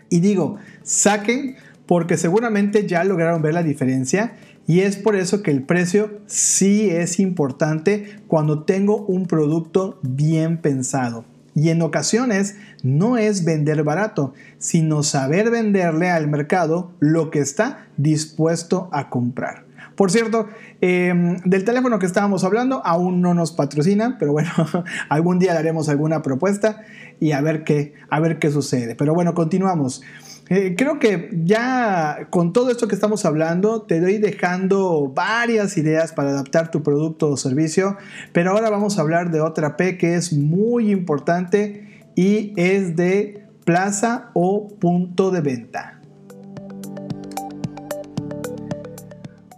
Y 0.10 0.20
digo, 0.20 0.58
saquen 0.82 1.58
porque 1.86 2.18
seguramente 2.18 2.88
ya 2.88 3.04
lograron 3.04 3.42
ver 3.42 3.54
la 3.54 3.64
diferencia 3.64 4.38
y 4.70 4.82
es 4.82 4.98
por 4.98 5.16
eso 5.16 5.42
que 5.42 5.50
el 5.50 5.64
precio 5.64 6.20
sí 6.28 6.92
es 6.92 7.20
importante 7.20 8.22
cuando 8.28 8.66
tengo 8.66 8.98
un 8.98 9.26
producto 9.26 9.98
bien 10.04 10.62
pensado. 10.62 11.26
Y 11.56 11.70
en 11.70 11.82
ocasiones 11.82 12.56
no 12.84 13.18
es 13.18 13.46
vender 13.46 13.84
barato, 13.84 14.36
sino 14.60 15.02
saber 15.02 15.50
venderle 15.50 16.12
al 16.12 16.28
mercado 16.28 16.92
lo 17.00 17.32
que 17.32 17.40
está 17.40 17.88
dispuesto 17.98 18.90
a 18.92 19.10
comprar. 19.10 19.66
Por 19.96 20.12
cierto, 20.12 20.48
em, 20.82 21.38
del 21.46 21.66
teléfono 21.66 21.98
que 21.98 22.06
estábamos 22.06 22.44
hablando 22.44 22.86
aún 22.86 23.22
no 23.22 23.34
nos 23.34 23.52
patrocina, 23.52 24.18
pero 24.20 24.34
bueno, 24.34 24.52
algún 25.10 25.40
día 25.40 25.58
haremos 25.58 25.90
alguna 25.90 26.22
propuesta 26.22 26.84
y 27.20 27.32
a 27.32 27.42
ver 27.42 27.64
qué, 27.64 27.96
a 28.12 28.20
ver 28.20 28.38
qué 28.38 28.52
sucede. 28.52 28.94
Pero 28.94 29.16
bueno, 29.16 29.34
continuamos. 29.34 30.04
Eh, 30.50 30.74
creo 30.76 30.98
que 30.98 31.30
ya 31.44 32.28
con 32.32 32.54
todo 32.54 32.72
esto 32.72 32.88
que 32.88 32.96
estamos 32.96 33.24
hablando, 33.24 33.84
te 33.84 34.02
doy 34.02 34.18
dejando 34.18 35.08
varias 35.14 35.78
ideas 35.78 36.12
para 36.12 36.32
adaptar 36.32 36.72
tu 36.72 36.82
producto 36.82 37.30
o 37.30 37.38
servicio, 37.38 37.98
pero 38.34 38.52
ahora 38.52 38.72
vamos 38.72 38.98
a 38.98 39.02
hablar 39.02 39.30
de 39.30 39.42
otra 39.42 39.78
P 39.78 40.00
que 40.00 40.16
es 40.16 40.34
muy 40.34 40.90
importante 40.90 42.04
y 42.16 42.54
es 42.56 42.96
de 42.96 43.46
plaza 43.64 44.32
o 44.34 44.70
punto 44.70 45.30
de 45.30 45.42
venta. 45.42 46.02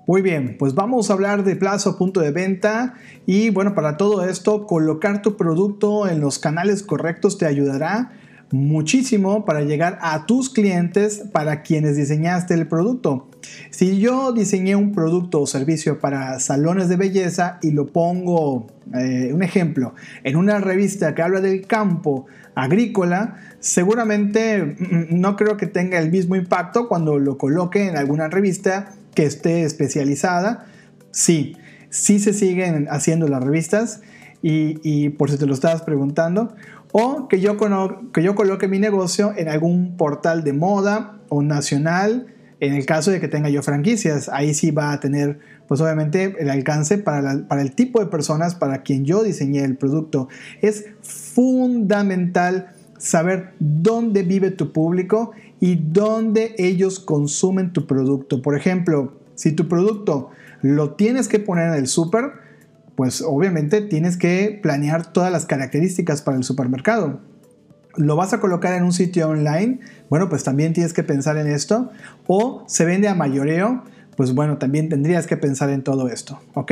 Muy 0.08 0.22
bien, 0.22 0.58
pues 0.60 0.76
vamos 0.76 1.10
a 1.10 1.14
hablar 1.14 1.46
de 1.46 1.56
plazo 1.56 1.98
punto 1.98 2.20
de 2.20 2.32
venta 2.32 2.96
y 3.26 3.50
bueno, 3.50 3.74
para 3.76 3.96
todo 3.96 4.26
esto, 4.26 4.66
colocar 4.68 5.22
tu 5.22 5.38
producto 5.38 6.10
en 6.10 6.20
los 6.20 6.38
canales 6.38 6.84
correctos 6.84 7.38
te 7.38 7.46
ayudará 7.46 8.12
muchísimo 8.52 9.46
para 9.46 9.62
llegar 9.62 9.98
a 10.02 10.26
tus 10.26 10.50
clientes 10.50 11.24
para 11.32 11.62
quienes 11.62 11.96
diseñaste 11.96 12.54
el 12.54 12.68
producto. 12.68 13.28
Si 13.70 14.00
yo 14.00 14.32
diseñé 14.34 14.76
un 14.76 14.92
producto 14.92 15.42
o 15.42 15.48
servicio 15.48 16.00
para 16.00 16.40
salones 16.40 16.90
de 16.90 16.96
belleza 16.96 17.58
y 17.62 17.72
lo 17.72 17.88
pongo, 17.88 18.68
eh, 18.94 19.32
un 19.34 19.44
ejemplo, 19.44 19.96
en 20.24 20.36
una 20.36 20.60
revista 20.60 21.16
que 21.16 21.22
habla 21.22 21.42
del 21.42 21.66
campo 21.66 22.26
agrícola, 22.56 23.38
seguramente 23.60 24.64
mm, 24.64 25.16
mm, 25.16 25.20
no 25.20 25.36
creo 25.36 25.58
que 25.58 25.68
tenga 25.68 26.00
el 26.00 26.12
mismo 26.12 26.36
impacto 26.36 26.88
cuando 26.88 27.18
lo 27.20 27.38
coloque 27.38 27.88
en 27.88 27.98
alguna 27.98 28.28
revista 28.28 28.94
que 29.16 29.24
esté 29.24 29.64
especializada. 29.64 30.66
Sí, 31.12 31.58
sí 31.90 32.20
se 32.20 32.34
siguen 32.34 32.88
haciendo 32.90 33.28
las 33.28 33.44
revistas 33.44 34.02
y, 34.44 35.10
por 35.10 35.30
si 35.30 35.38
te 35.38 35.46
lo 35.46 35.54
estabas 35.54 35.84
preguntando. 35.84 36.56
O 36.92 37.28
que 37.28 37.40
yo, 37.40 37.58
que 38.14 38.24
yo 38.24 38.36
coloque 38.36 38.68
mi 38.68 38.80
negocio 38.80 39.34
en 39.36 39.50
algún 39.50 39.96
portal 39.98 40.44
de 40.44 40.54
moda 40.54 41.20
o 41.30 41.42
nacional, 41.42 42.28
en 42.60 42.74
el 42.74 42.86
caso 42.86 43.12
de 43.12 43.20
que 43.20 43.28
tenga 43.28 43.50
yo 43.50 43.64
franquicias. 43.64 44.30
Ahí 44.30 44.54
sí 44.54 44.72
va 44.72 44.92
a 44.92 45.00
tener, 45.00 45.40
pues 45.68 45.82
obviamente, 45.82 46.36
el 46.40 46.50
alcance 46.50 46.98
para, 46.98 47.48
para 47.48 47.62
el 47.62 47.74
tipo 47.74 48.00
de 48.00 48.08
personas 48.08 48.56
para 48.56 48.84
quien 48.84 49.06
yo 49.06 49.24
diseñé 49.24 49.64
el 49.64 49.78
producto. 49.78 50.28
Es 50.62 50.86
fundamental 51.02 52.74
saber 52.98 53.54
dónde 53.60 54.24
vive 54.24 54.52
tu 54.52 54.72
público 54.72 55.32
y 55.60 55.76
dónde 55.76 56.56
ellos 56.58 57.00
consumen 57.00 57.74
tu 57.74 57.88
producto. 57.88 58.42
Por 58.42 58.56
ejemplo, 58.56 59.14
si 59.36 59.54
tu 59.54 59.68
producto 59.68 60.30
lo 60.62 60.92
tienes 60.94 61.28
que 61.28 61.40
poner 61.40 61.70
en 61.70 61.76
el 61.76 61.88
súper, 61.88 62.51
pues 62.96 63.22
obviamente 63.22 63.82
tienes 63.82 64.18
que 64.18 64.60
planear 64.62 65.12
todas 65.12 65.32
las 65.32 65.46
características 65.46 66.22
para 66.22 66.38
el 66.38 66.44
supermercado. 66.44 67.20
¿Lo 67.96 68.16
vas 68.16 68.34
a 68.34 68.40
colocar 68.40 68.74
en 68.74 68.84
un 68.84 68.94
sitio 68.94 69.30
online? 69.30 69.80
Bueno, 70.10 70.30
pues 70.30 70.44
también 70.44 70.74
tienes 70.74 70.94
que 70.94 71.04
pensar 71.04 71.38
en 71.38 71.48
esto. 71.48 71.92
O 72.28 72.64
se 72.68 72.86
vende 72.86 73.08
a 73.10 73.16
mayoreo, 73.16 73.84
pues 74.16 74.34
bueno, 74.34 74.58
también 74.58 74.88
tendrías 74.88 75.28
que 75.28 75.36
pensar 75.36 75.70
en 75.70 75.84
todo 75.84 76.08
esto, 76.08 76.40
¿ok? 76.54 76.72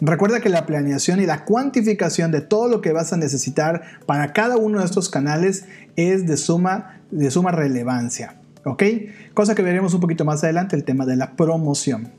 Recuerda 0.00 0.40
que 0.40 0.48
la 0.48 0.66
planeación 0.66 1.20
y 1.20 1.26
la 1.26 1.44
cuantificación 1.44 2.30
de 2.30 2.40
todo 2.40 2.68
lo 2.68 2.80
que 2.80 2.92
vas 2.92 3.12
a 3.12 3.16
necesitar 3.16 3.82
para 4.06 4.32
cada 4.32 4.56
uno 4.56 4.78
de 4.78 4.84
estos 4.84 5.08
canales 5.08 5.64
es 5.96 6.26
de 6.26 6.36
suma, 6.36 7.00
de 7.10 7.30
suma 7.30 7.50
relevancia. 7.50 8.36
¿ok? 8.66 8.82
Cosa 9.32 9.54
que 9.54 9.62
veremos 9.62 9.94
un 9.94 10.00
poquito 10.00 10.24
más 10.24 10.42
adelante, 10.42 10.76
el 10.76 10.84
tema 10.84 11.06
de 11.06 11.16
la 11.16 11.36
promoción. 11.36 12.12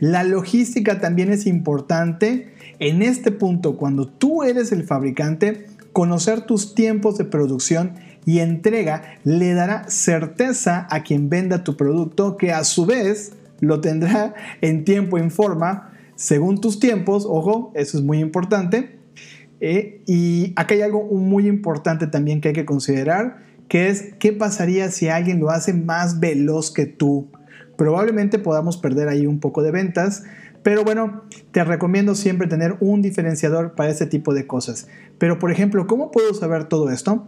La 0.00 0.24
logística 0.24 0.98
también 0.98 1.30
es 1.30 1.46
importante. 1.46 2.52
En 2.80 3.02
este 3.02 3.30
punto, 3.30 3.76
cuando 3.76 4.08
tú 4.08 4.42
eres 4.42 4.72
el 4.72 4.84
fabricante, 4.84 5.66
conocer 5.92 6.40
tus 6.40 6.74
tiempos 6.74 7.16
de 7.18 7.24
producción 7.24 7.94
y 8.26 8.40
entrega 8.40 9.02
le 9.22 9.54
dará 9.54 9.88
certeza 9.88 10.88
a 10.90 11.02
quien 11.02 11.28
venda 11.28 11.62
tu 11.62 11.76
producto 11.76 12.36
que 12.36 12.52
a 12.52 12.64
su 12.64 12.86
vez 12.86 13.32
lo 13.60 13.80
tendrá 13.80 14.34
en 14.60 14.84
tiempo 14.84 15.18
en 15.18 15.30
forma 15.30 15.90
según 16.20 16.60
tus 16.60 16.78
tiempos, 16.78 17.24
ojo, 17.26 17.72
eso 17.74 17.96
es 17.96 18.04
muy 18.04 18.18
importante. 18.18 18.98
Eh, 19.60 20.02
y 20.06 20.52
acá 20.54 20.74
hay 20.74 20.82
algo 20.82 21.02
muy 21.04 21.46
importante 21.46 22.06
también 22.06 22.42
que 22.42 22.48
hay 22.48 22.54
que 22.54 22.66
considerar, 22.66 23.38
que 23.68 23.88
es 23.88 24.12
qué 24.18 24.34
pasaría 24.34 24.90
si 24.90 25.08
alguien 25.08 25.40
lo 25.40 25.48
hace 25.48 25.72
más 25.72 26.20
veloz 26.20 26.72
que 26.72 26.84
tú. 26.84 27.30
Probablemente 27.78 28.38
podamos 28.38 28.76
perder 28.76 29.08
ahí 29.08 29.26
un 29.26 29.40
poco 29.40 29.62
de 29.62 29.70
ventas, 29.70 30.24
pero 30.62 30.84
bueno, 30.84 31.22
te 31.52 31.64
recomiendo 31.64 32.14
siempre 32.14 32.46
tener 32.46 32.76
un 32.80 33.02
diferenciador 33.02 33.74
para 33.74 33.90
este 33.90 34.06
tipo 34.06 34.34
de 34.34 34.46
cosas. 34.46 34.88
Pero 35.18 35.38
por 35.38 35.50
ejemplo, 35.50 35.86
¿cómo 35.86 36.10
puedo 36.10 36.34
saber 36.34 36.64
todo 36.64 36.90
esto? 36.90 37.26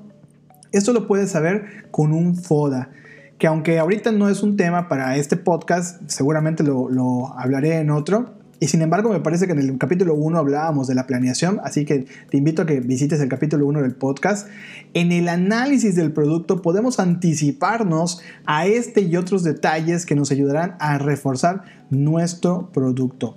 Esto 0.73 0.93
lo 0.93 1.07
puedes 1.07 1.31
saber 1.31 1.89
con 1.91 2.13
un 2.13 2.37
FODA. 2.37 2.91
que 3.39 3.47
aunque 3.49 3.79
ahorita 3.79 4.13
no 4.13 4.29
es 4.29 4.43
un 4.43 4.57
tema 4.57 4.89
para 4.89 5.17
este 5.17 5.37
podcast, 5.37 6.01
seguramente 6.07 6.63
lo, 6.63 6.89
lo 6.89 7.37
hablaré 7.39 7.79
en 7.79 7.91
otro, 7.91 8.35
y 8.63 8.69
sin 8.69 8.81
embargo, 8.81 9.11
me 9.11 9.19
parece 9.19 9.47
que 9.47 9.55
en 9.55 9.59
el 9.59 9.77
capítulo 9.77 10.15
1 10.15 10.39
hablábamos 10.39 10.87
de 10.87 10.95
la 10.95 11.09
planeación, 11.09 11.61
así 11.65 11.85
que 11.85 12.07
te 12.31 12.37
invito 12.37 12.63
a 12.63 12.67
que 12.67 12.79
visites 12.79 13.19
el 13.19 13.29
capítulo 13.29 13.67
1 13.67 13.83
del 13.83 13.97
podcast. 13.97 14.47
En 14.95 15.11
el 15.11 15.29
análisis 15.29 15.97
del 15.97 16.13
producto 16.13 16.63
podemos 16.63 17.01
anticiparnos 17.01 18.23
a 18.47 18.69
este 18.69 19.01
y 19.01 19.17
otros 19.17 19.43
detalles 19.43 20.07
que 20.07 20.15
nos 20.15 20.31
ayudarán 20.31 20.77
a 20.79 20.99
reforzar 20.99 21.65
nuestro 21.91 22.71
producto. 22.73 23.37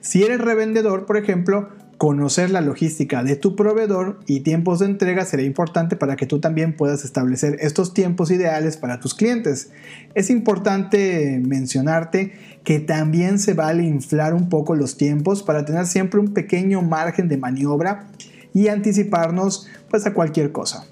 Si 0.00 0.24
eres 0.24 0.40
revendedor, 0.40 1.06
por 1.06 1.18
ejemplo, 1.18 1.68
Conocer 1.98 2.50
la 2.50 2.60
logística 2.60 3.22
de 3.22 3.36
tu 3.36 3.54
proveedor 3.54 4.18
y 4.26 4.40
tiempos 4.40 4.80
de 4.80 4.86
entrega 4.86 5.24
será 5.24 5.42
importante 5.42 5.94
para 5.94 6.16
que 6.16 6.26
tú 6.26 6.40
también 6.40 6.74
puedas 6.74 7.04
establecer 7.04 7.56
estos 7.60 7.94
tiempos 7.94 8.32
ideales 8.32 8.76
para 8.76 8.98
tus 8.98 9.14
clientes. 9.14 9.70
Es 10.14 10.28
importante 10.28 11.40
mencionarte 11.46 12.32
que 12.64 12.80
también 12.80 13.38
se 13.38 13.54
vale 13.54 13.84
inflar 13.84 14.34
un 14.34 14.48
poco 14.48 14.74
los 14.74 14.96
tiempos 14.96 15.42
para 15.42 15.64
tener 15.64 15.86
siempre 15.86 16.18
un 16.18 16.32
pequeño 16.32 16.82
margen 16.82 17.28
de 17.28 17.36
maniobra 17.36 18.08
y 18.54 18.68
anticiparnos 18.68 19.68
pues 19.90 20.06
a 20.06 20.14
cualquier 20.14 20.50
cosa. 20.50 20.86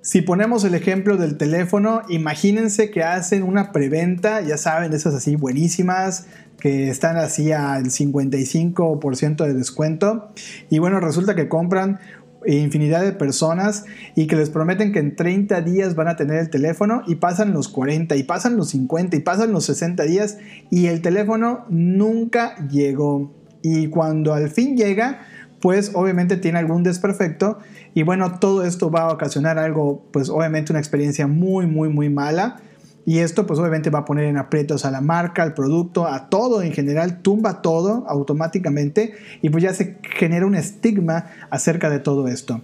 Si 0.00 0.20
ponemos 0.20 0.64
el 0.64 0.74
ejemplo 0.74 1.16
del 1.16 1.38
teléfono, 1.38 2.02
imagínense 2.08 2.90
que 2.90 3.02
hacen 3.02 3.42
una 3.42 3.72
preventa, 3.72 4.42
ya 4.42 4.58
saben, 4.58 4.92
esas 4.92 5.14
así 5.14 5.34
buenísimas, 5.34 6.26
que 6.58 6.90
están 6.90 7.16
así 7.16 7.52
al 7.52 7.84
55% 7.86 9.46
de 9.46 9.54
descuento. 9.54 10.30
Y 10.68 10.78
bueno, 10.78 11.00
resulta 11.00 11.34
que 11.34 11.48
compran 11.48 12.00
infinidad 12.46 13.02
de 13.02 13.12
personas 13.12 13.84
y 14.14 14.26
que 14.26 14.36
les 14.36 14.50
prometen 14.50 14.92
que 14.92 14.98
en 14.98 15.16
30 15.16 15.60
días 15.62 15.94
van 15.94 16.08
a 16.08 16.16
tener 16.16 16.38
el 16.38 16.50
teléfono 16.50 17.02
y 17.06 17.16
pasan 17.16 17.52
los 17.52 17.68
40 17.68 18.16
y 18.16 18.22
pasan 18.22 18.56
los 18.56 18.70
50 18.70 19.16
y 19.16 19.20
pasan 19.20 19.52
los 19.52 19.64
60 19.64 20.02
días 20.04 20.38
y 20.70 20.86
el 20.86 21.02
teléfono 21.02 21.64
nunca 21.68 22.56
llegó. 22.68 23.32
Y 23.62 23.88
cuando 23.88 24.34
al 24.34 24.50
fin 24.50 24.76
llega, 24.76 25.20
pues 25.60 25.92
obviamente 25.94 26.36
tiene 26.36 26.58
algún 26.58 26.82
desperfecto 26.82 27.58
y 27.94 28.02
bueno, 28.02 28.38
todo 28.38 28.64
esto 28.64 28.90
va 28.90 29.02
a 29.02 29.12
ocasionar 29.12 29.58
algo, 29.58 30.04
pues 30.12 30.28
obviamente 30.28 30.72
una 30.72 30.80
experiencia 30.80 31.26
muy, 31.26 31.66
muy, 31.66 31.88
muy 31.88 32.10
mala. 32.10 32.60
Y 33.06 33.18
esto 33.18 33.46
pues 33.46 33.58
obviamente 33.60 33.90
va 33.90 34.00
a 34.00 34.04
poner 34.04 34.24
en 34.24 34.36
aprietos 34.36 34.84
a 34.84 34.90
la 34.90 35.00
marca, 35.00 35.42
al 35.42 35.54
producto, 35.54 36.06
a 36.06 36.28
todo 36.28 36.62
en 36.62 36.72
general, 36.72 37.20
tumba 37.20 37.60
todo 37.60 38.04
automáticamente 38.08 39.14
y 39.42 39.50
pues 39.50 39.62
ya 39.62 39.74
se 39.74 39.98
genera 40.02 40.46
un 40.46 40.54
estigma 40.54 41.26
acerca 41.50 41.90
de 41.90 41.98
todo 41.98 42.28
esto. 42.28 42.62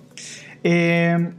Eh, 0.64 1.32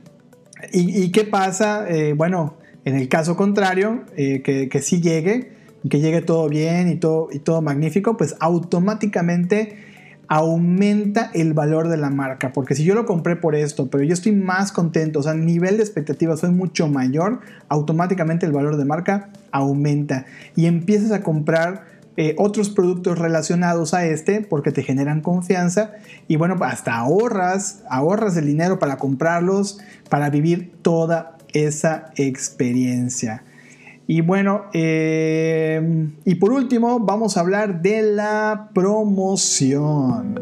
y, 0.72 1.12
qué 1.12 1.24
pasa? 1.24 1.90
Eh, 1.90 2.14
bueno, 2.14 2.56
en 2.86 2.96
el 2.96 3.10
caso 3.10 3.36
contrario, 3.36 4.04
eh, 4.16 4.44
que, 4.44 4.70
que 4.70 4.82
sí 4.82 5.02
llegue, 5.02 5.54
que 5.90 6.00
llegue 6.00 6.22
todo 6.22 6.48
bien 6.50 6.88
y 6.90 6.96
todo, 6.96 7.30
y 7.32 7.40
todo 7.40 7.62
magnífico, 7.64 8.16
pues 8.16 8.36
automáticamente 8.40 9.91
aumenta 10.32 11.30
el 11.34 11.54
valor 11.54 11.90
de 11.90 11.98
la 11.98 12.10
marca. 12.10 12.54
Porque 12.54 12.74
si 12.74 12.86
yo 12.86 12.96
lo 12.96 13.06
compré 13.06 13.36
por 13.36 13.54
esto, 13.54 13.90
pero 13.90 14.06
yo 14.06 14.14
estoy 14.14 14.32
más 14.32 14.72
contento, 14.72 15.20
o 15.20 15.24
sea, 15.24 15.34
el 15.34 15.46
nivel 15.46 15.76
de 15.76 15.84
expectativas 15.84 16.40
fue 16.40 16.52
mucho 16.52 16.88
mayor, 16.88 17.42
automáticamente 17.68 18.46
el 18.46 18.54
valor 18.54 18.78
de 18.78 18.86
marca 18.86 19.28
aumenta. 19.52 20.26
Y 20.56 20.68
empiezas 20.68 21.12
a 21.12 21.22
comprar 21.22 21.84
eh, 22.16 22.34
otros 22.38 22.70
productos 22.70 23.20
relacionados 23.20 23.94
a 23.94 24.06
este 24.06 24.40
porque 24.40 24.72
te 24.72 24.84
generan 24.84 25.20
confianza 25.20 25.96
y 26.30 26.38
bueno, 26.38 26.56
hasta 26.62 26.96
ahorras, 26.96 27.82
ahorras 27.90 28.38
el 28.38 28.46
dinero 28.46 28.80
para 28.80 28.96
comprarlos, 28.96 29.82
para 30.10 30.30
vivir 30.30 30.72
toda 30.82 31.38
esa 31.52 32.14
experiencia. 32.16 33.44
Y 34.12 34.20
bueno, 34.20 34.66
eh, 34.74 36.10
y 36.26 36.36
por 36.36 36.52
último 36.52 37.00
vamos 37.00 37.38
a 37.38 37.40
hablar 37.40 37.82
de 37.82 38.02
la 38.02 38.70
promoción. 38.74 40.36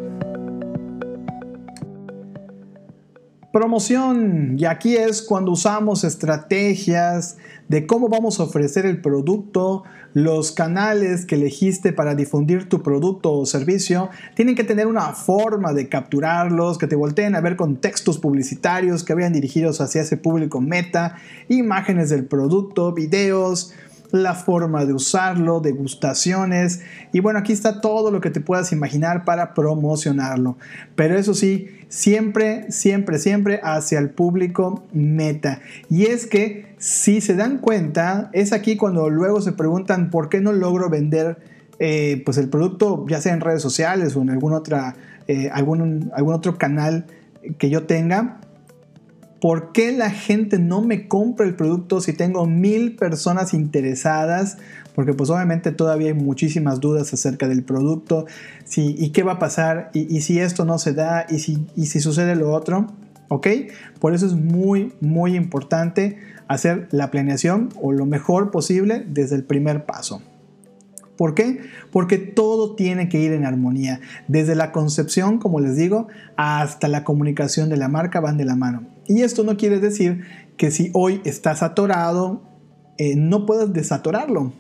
Promoción, 3.52 4.58
y 4.60 4.66
aquí 4.66 4.96
es 4.96 5.24
cuando 5.24 5.52
usamos 5.54 6.04
estrategias 6.04 7.38
de 7.68 7.88
cómo 7.88 8.08
vamos 8.08 8.40
a 8.40 8.44
ofrecer 8.44 8.86
el 8.86 9.02
producto, 9.02 9.84
los 10.14 10.52
canales 10.52 11.26
que 11.26 11.34
elegiste 11.34 11.92
para 11.92 12.14
difundir 12.14 12.70
tu 12.70 12.84
producto 12.84 13.34
o 13.34 13.48
servicio 13.48 14.10
tienen 14.36 14.54
que 14.54 14.64
tener 14.64 14.86
una 14.86 15.14
forma 15.14 15.74
de 15.74 15.90
capturarlos, 15.90 16.78
que 16.78 16.86
te 16.86 16.96
volteen 16.96 17.36
a 17.36 17.42
ver 17.42 17.56
con 17.56 17.78
textos 17.78 18.20
publicitarios 18.20 19.04
que 19.04 19.16
vayan 19.16 19.34
dirigidos 19.34 19.82
hacia 19.82 20.04
ese 20.04 20.18
público 20.18 20.62
meta, 20.62 21.16
imágenes 21.48 22.10
del 22.10 22.26
producto, 22.26 22.94
videos, 22.94 23.74
la 24.12 24.34
forma 24.34 24.86
de 24.86 24.94
usarlo, 24.94 25.60
degustaciones 25.60 26.82
y 27.12 27.20
bueno, 27.20 27.40
aquí 27.40 27.54
está 27.54 27.82
todo 27.82 28.12
lo 28.12 28.22
que 28.22 28.30
te 28.30 28.42
puedas 28.42 28.72
imaginar 28.72 29.26
para 29.26 29.54
promocionarlo. 29.54 30.58
Pero 30.96 31.18
eso 31.18 31.34
sí, 31.34 31.68
siempre, 31.90 32.72
siempre, 32.72 33.20
siempre 33.20 33.60
hacia 33.64 34.00
el 34.00 34.10
público 34.10 34.84
meta. 34.94 35.62
Y 35.90 36.06
es 36.06 36.26
que 36.26 36.74
si 36.78 37.22
se 37.22 37.36
dan 37.36 37.58
cuenta, 37.58 38.30
es 38.34 38.54
aquí 38.54 38.78
cuando 38.78 39.10
luego 39.10 39.42
se 39.42 39.52
preguntan 39.52 40.10
por 40.10 40.30
qué 40.30 40.42
no 40.42 40.54
logro 40.54 40.90
vender 40.90 41.38
eh, 41.80 42.22
pues 42.26 42.38
el 42.38 42.50
producto, 42.50 43.06
ya 43.08 43.22
sea 43.22 43.34
en 43.34 43.42
redes 43.42 43.62
sociales 43.62 44.16
o 44.16 44.22
en 44.22 44.30
alguna 44.30 44.58
otra, 44.58 44.96
eh, 45.28 45.50
algún, 45.54 46.12
algún 46.14 46.34
otro 46.34 46.58
canal 46.58 47.06
que 47.58 47.70
yo 47.70 47.84
tenga 47.84 48.42
¿Por 49.42 49.72
qué 49.72 49.94
la 49.94 50.10
gente 50.10 50.60
no 50.60 50.82
me 50.82 51.08
compra 51.08 51.46
el 51.46 51.56
producto 51.56 52.02
si 52.02 52.14
tengo 52.14 52.46
mil 52.46 52.96
personas 52.98 53.54
interesadas? 53.54 54.58
Porque 54.96 55.14
pues 55.14 55.30
obviamente 55.30 55.72
todavía 55.72 56.10
hay 56.10 56.14
muchísimas 56.14 56.82
dudas 56.82 57.14
acerca 57.14 57.48
del 57.48 57.64
producto. 57.64 58.26
¿Y 58.76 59.12
qué 59.12 59.24
va 59.24 59.34
a 59.34 59.40
pasar? 59.40 59.92
¿Y, 59.94 60.22
si 60.22 60.40
esto 60.40 60.66
no 60.66 60.78
se 60.78 60.94
da? 60.94 61.26
¿Y 61.30 61.40
si, 61.40 61.66
¿Y 61.78 61.86
si 61.86 62.02
sucede 62.02 62.36
lo 62.36 62.52
otro? 62.52 62.88
¿Ok? 63.30 63.48
Por 64.00 64.14
eso 64.14 64.26
es 64.26 64.34
muy, 64.34 64.92
muy 65.00 65.36
importante 65.36 66.18
hacer 66.50 66.90
la 66.92 67.12
planeación 67.12 67.70
o 67.82 67.94
lo 67.94 68.06
mejor 68.06 68.52
posible 68.52 69.06
desde 69.08 69.38
el 69.38 69.46
primer 69.46 69.86
paso. 69.86 70.22
¿Por 71.16 71.34
qué? 71.34 71.62
Porque 71.92 72.18
todo 72.18 72.76
tiene 72.76 73.08
que 73.08 73.20
ir 73.20 73.32
en 73.32 73.46
armonía. 73.46 74.02
Desde 74.28 74.56
la 74.56 74.72
concepción, 74.72 75.38
como 75.38 75.60
les 75.60 75.76
digo, 75.76 76.08
hasta 76.36 76.88
la 76.88 77.04
comunicación 77.04 77.70
de 77.70 77.78
la 77.78 77.88
marca 77.88 78.20
van 78.20 78.38
de 78.38 78.46
la 78.46 78.56
mano. 78.56 78.99
Y 79.10 79.24
esto 79.24 79.44
no 79.44 79.58
quiere 79.58 79.80
decir 79.80 80.24
que 80.56 80.70
si 80.70 80.92
hoy 80.94 81.20
estás 81.26 81.64
atorado, 81.64 82.44
eh, 83.00 83.16
no 83.16 83.48
puedas 83.48 83.74
desatorarlo. 83.74 84.54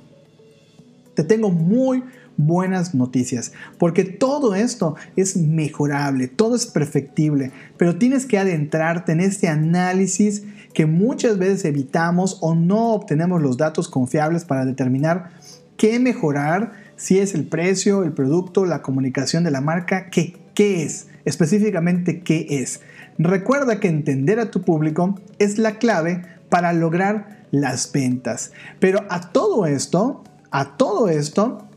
Te 1.13 1.23
tengo 1.23 1.51
muy 1.51 2.03
buenas 2.35 2.95
noticias, 2.95 3.51
porque 3.77 4.05
todo 4.05 4.55
esto 4.55 4.95
es 5.15 5.37
mejorable, 5.37 6.27
todo 6.27 6.55
es 6.55 6.65
perfectible, 6.65 7.51
pero 7.77 7.97
tienes 7.97 8.25
que 8.25 8.39
adentrarte 8.39 9.11
en 9.11 9.19
este 9.19 9.49
análisis 9.49 10.43
que 10.73 10.87
muchas 10.87 11.37
veces 11.37 11.65
evitamos 11.65 12.39
o 12.41 12.55
no 12.55 12.93
obtenemos 12.93 13.41
los 13.41 13.57
datos 13.57 13.87
confiables 13.87 14.45
para 14.45 14.65
determinar 14.65 15.29
qué 15.77 15.99
mejorar, 15.99 16.71
si 16.95 17.19
es 17.19 17.35
el 17.35 17.45
precio, 17.45 18.03
el 18.03 18.13
producto, 18.13 18.65
la 18.65 18.81
comunicación 18.81 19.43
de 19.43 19.51
la 19.51 19.61
marca, 19.61 20.09
qué, 20.09 20.37
qué 20.55 20.83
es, 20.83 21.07
específicamente 21.25 22.21
qué 22.21 22.47
es. 22.49 22.81
Recuerda 23.19 23.79
que 23.79 23.89
entender 23.89 24.39
a 24.39 24.49
tu 24.49 24.61
público 24.61 25.19
es 25.37 25.57
la 25.57 25.77
clave 25.77 26.23
para 26.49 26.73
lograr 26.73 27.45
las 27.51 27.91
ventas. 27.91 28.51
Pero 28.79 29.05
a 29.09 29.31
todo 29.31 29.65
esto, 29.65 30.23
a 30.51 30.77
todo 30.77 31.09
esto, 31.09 31.67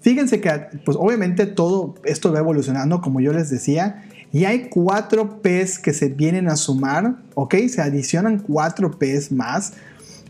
fíjense 0.00 0.40
que 0.40 0.50
pues 0.84 0.96
obviamente 0.98 1.46
todo 1.46 1.94
esto 2.04 2.32
va 2.32 2.38
evolucionando 2.38 3.00
como 3.00 3.20
yo 3.20 3.32
les 3.32 3.50
decía 3.50 4.04
y 4.32 4.44
hay 4.44 4.68
cuatro 4.70 5.42
P's 5.42 5.78
que 5.78 5.92
se 5.92 6.08
vienen 6.08 6.48
a 6.48 6.56
sumar, 6.56 7.16
¿ok? 7.34 7.54
Se 7.68 7.82
adicionan 7.82 8.38
cuatro 8.38 8.98
P's 8.98 9.30
más 9.30 9.74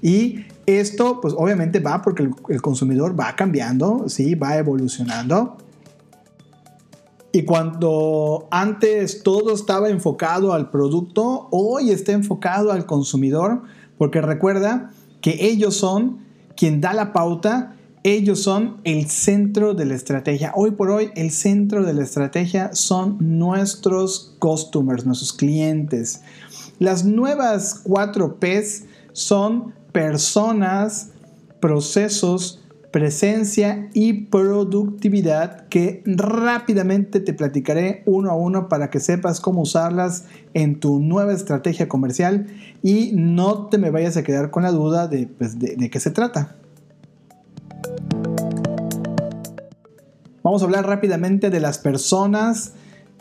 y 0.03 0.44
esto, 0.66 1.21
pues 1.21 1.35
obviamente 1.37 1.81
va 1.81 2.03
porque 2.03 2.29
el, 2.49 2.62
consumidor 2.62 3.18
va 3.18 3.35
cambiando, 3.37 4.09
¿sí? 4.09 4.35
Va 4.35 4.57
evolucionando. 4.57 5.57
Y 7.38 7.44
cuando 7.44 8.48
antes 8.51 9.22
todo 9.22 9.55
estaba 9.55 9.90
enfocado 9.90 10.55
al 10.55 10.70
producto, 10.70 11.46
hoy 11.53 11.92
está 11.92 12.11
enfocado 12.11 12.72
al 12.72 12.85
consumidor, 12.85 13.62
porque 13.96 14.20
recuerda 14.20 14.90
que 15.20 15.46
ellos 15.46 15.77
son 15.77 16.18
quien 16.57 16.81
da 16.81 16.92
la 16.94 17.12
pauta, 17.12 17.77
ellos 18.03 18.42
son 18.42 18.79
el 18.83 19.09
centro 19.09 19.74
de 19.74 19.85
la 19.85 19.94
estrategia. 19.94 20.51
Hoy 20.57 20.72
por 20.72 20.90
hoy 20.90 21.12
el 21.14 21.31
centro 21.31 21.85
de 21.85 21.94
la 21.94 22.03
estrategia 22.03 22.74
son 22.74 23.18
nuestros 23.20 24.35
customers, 24.40 25.07
nuestros 25.07 25.33
clientes. 25.33 26.22
Las 26.81 27.05
nuevas 27.05 27.83
4 27.85 28.40
Ps 28.40 28.83
son 29.12 29.74
personas, 29.92 31.11
procesos, 31.61 32.59
presencia 32.98 33.88
y 33.94 34.24
productividad 34.24 35.68
que 35.68 36.02
rápidamente 36.04 37.20
te 37.20 37.32
platicaré 37.32 38.02
uno 38.06 38.28
a 38.32 38.34
uno 38.34 38.68
para 38.68 38.90
que 38.90 38.98
sepas 38.98 39.38
cómo 39.38 39.61
usarlas 39.61 40.24
en 40.52 40.80
tu 40.80 40.98
nueva 40.98 41.32
estrategia 41.32 41.88
comercial 41.88 42.48
y 42.82 43.12
no 43.14 43.68
te 43.68 43.78
me 43.78 43.92
vayas 43.92 44.16
a 44.16 44.24
quedar 44.24 44.50
con 44.50 44.64
la 44.64 44.72
duda 44.72 45.06
de, 45.06 45.28
pues, 45.28 45.61
de, 45.61 45.88
qué 45.88 46.00
se 46.00 46.11
trata. 46.11 46.56
Vamos 50.42 50.62
a 50.62 50.64
hablar 50.64 50.84
rápidamente 50.84 51.50
de 51.50 51.61
las 51.61 51.78
personas. 51.78 52.72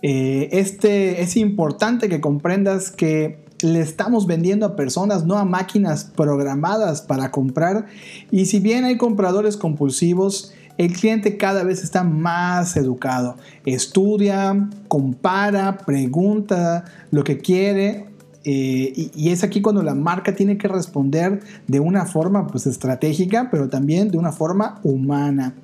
Eh, 0.02 0.50
este, 0.54 1.22
es 1.22 1.38
importante 1.38 2.10
que 2.10 2.20
comprendas 2.20 2.90
que 2.90 3.46
le 3.62 3.80
estamos 3.80 4.28
vendiendo 4.28 4.66
a 4.66 4.76
personas, 4.76 5.26
no 5.26 5.38
a 5.38 5.46
máquinas 5.46 6.06
programadas 6.06 7.02
para 7.02 7.32
comprar. 7.32 7.88
Y 8.32 8.46
si 8.46 8.60
bien 8.60 8.86
hay 8.86 8.98
compradores 8.98 9.58
compulsivos, 9.58 10.54
el 10.78 10.94
cliente 10.94 11.38
cada 11.38 11.64
vez 11.64 11.84
está 11.84 12.04
más 12.04 12.78
educado. 12.78 13.36
Estudia, 13.66 14.70
compara, 14.88 15.78
pregunta 15.78 16.86
lo 17.12 17.24
que 17.24 17.40
quiere. 17.40 18.06
Eh, 18.44 19.12
y, 19.14 19.30
es 19.30 19.44
aquí 19.44 19.62
cuando 19.62 19.84
la 19.84 19.94
marca 19.94 20.34
tiene 20.34 20.58
que 20.58 20.70
responder 20.70 21.42
de 21.68 21.80
una 21.82 22.06
forma 22.06 22.48
pues, 22.48 22.66
estratégica, 22.66 23.50
pero 23.52 23.68
también 23.68 24.10
de 24.10 24.18
una 24.18 24.32
forma 24.32 24.80
humana. 24.84 25.56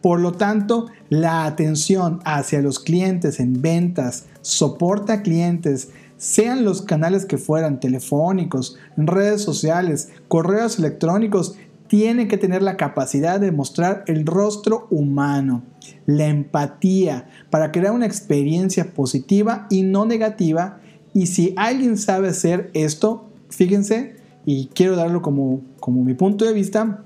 Por 0.00 0.20
lo 0.20 0.32
tanto, 0.32 0.86
la 1.08 1.44
atención 1.44 2.20
hacia 2.24 2.62
los 2.62 2.78
clientes 2.78 3.40
en 3.40 3.60
ventas, 3.60 4.26
soporta 4.42 5.22
clientes, 5.22 5.88
sean 6.20 6.66
los 6.66 6.82
canales 6.82 7.24
que 7.24 7.38
fueran, 7.38 7.80
telefónicos, 7.80 8.76
redes 8.98 9.40
sociales, 9.40 10.10
correos 10.28 10.78
electrónicos, 10.78 11.56
tiene 11.88 12.28
que 12.28 12.36
tener 12.36 12.62
la 12.62 12.76
capacidad 12.76 13.40
de 13.40 13.50
mostrar 13.50 14.04
el 14.06 14.26
rostro 14.26 14.86
humano, 14.90 15.62
la 16.04 16.26
empatía, 16.26 17.26
para 17.48 17.72
crear 17.72 17.94
una 17.94 18.04
experiencia 18.04 18.92
positiva 18.92 19.66
y 19.70 19.82
no 19.82 20.04
negativa. 20.04 20.78
Y 21.14 21.26
si 21.26 21.54
alguien 21.56 21.96
sabe 21.96 22.28
hacer 22.28 22.70
esto, 22.74 23.24
fíjense, 23.48 24.16
y 24.44 24.66
quiero 24.74 24.96
darlo 24.96 25.22
como, 25.22 25.62
como 25.80 26.04
mi 26.04 26.12
punto 26.12 26.44
de 26.44 26.52
vista, 26.52 27.02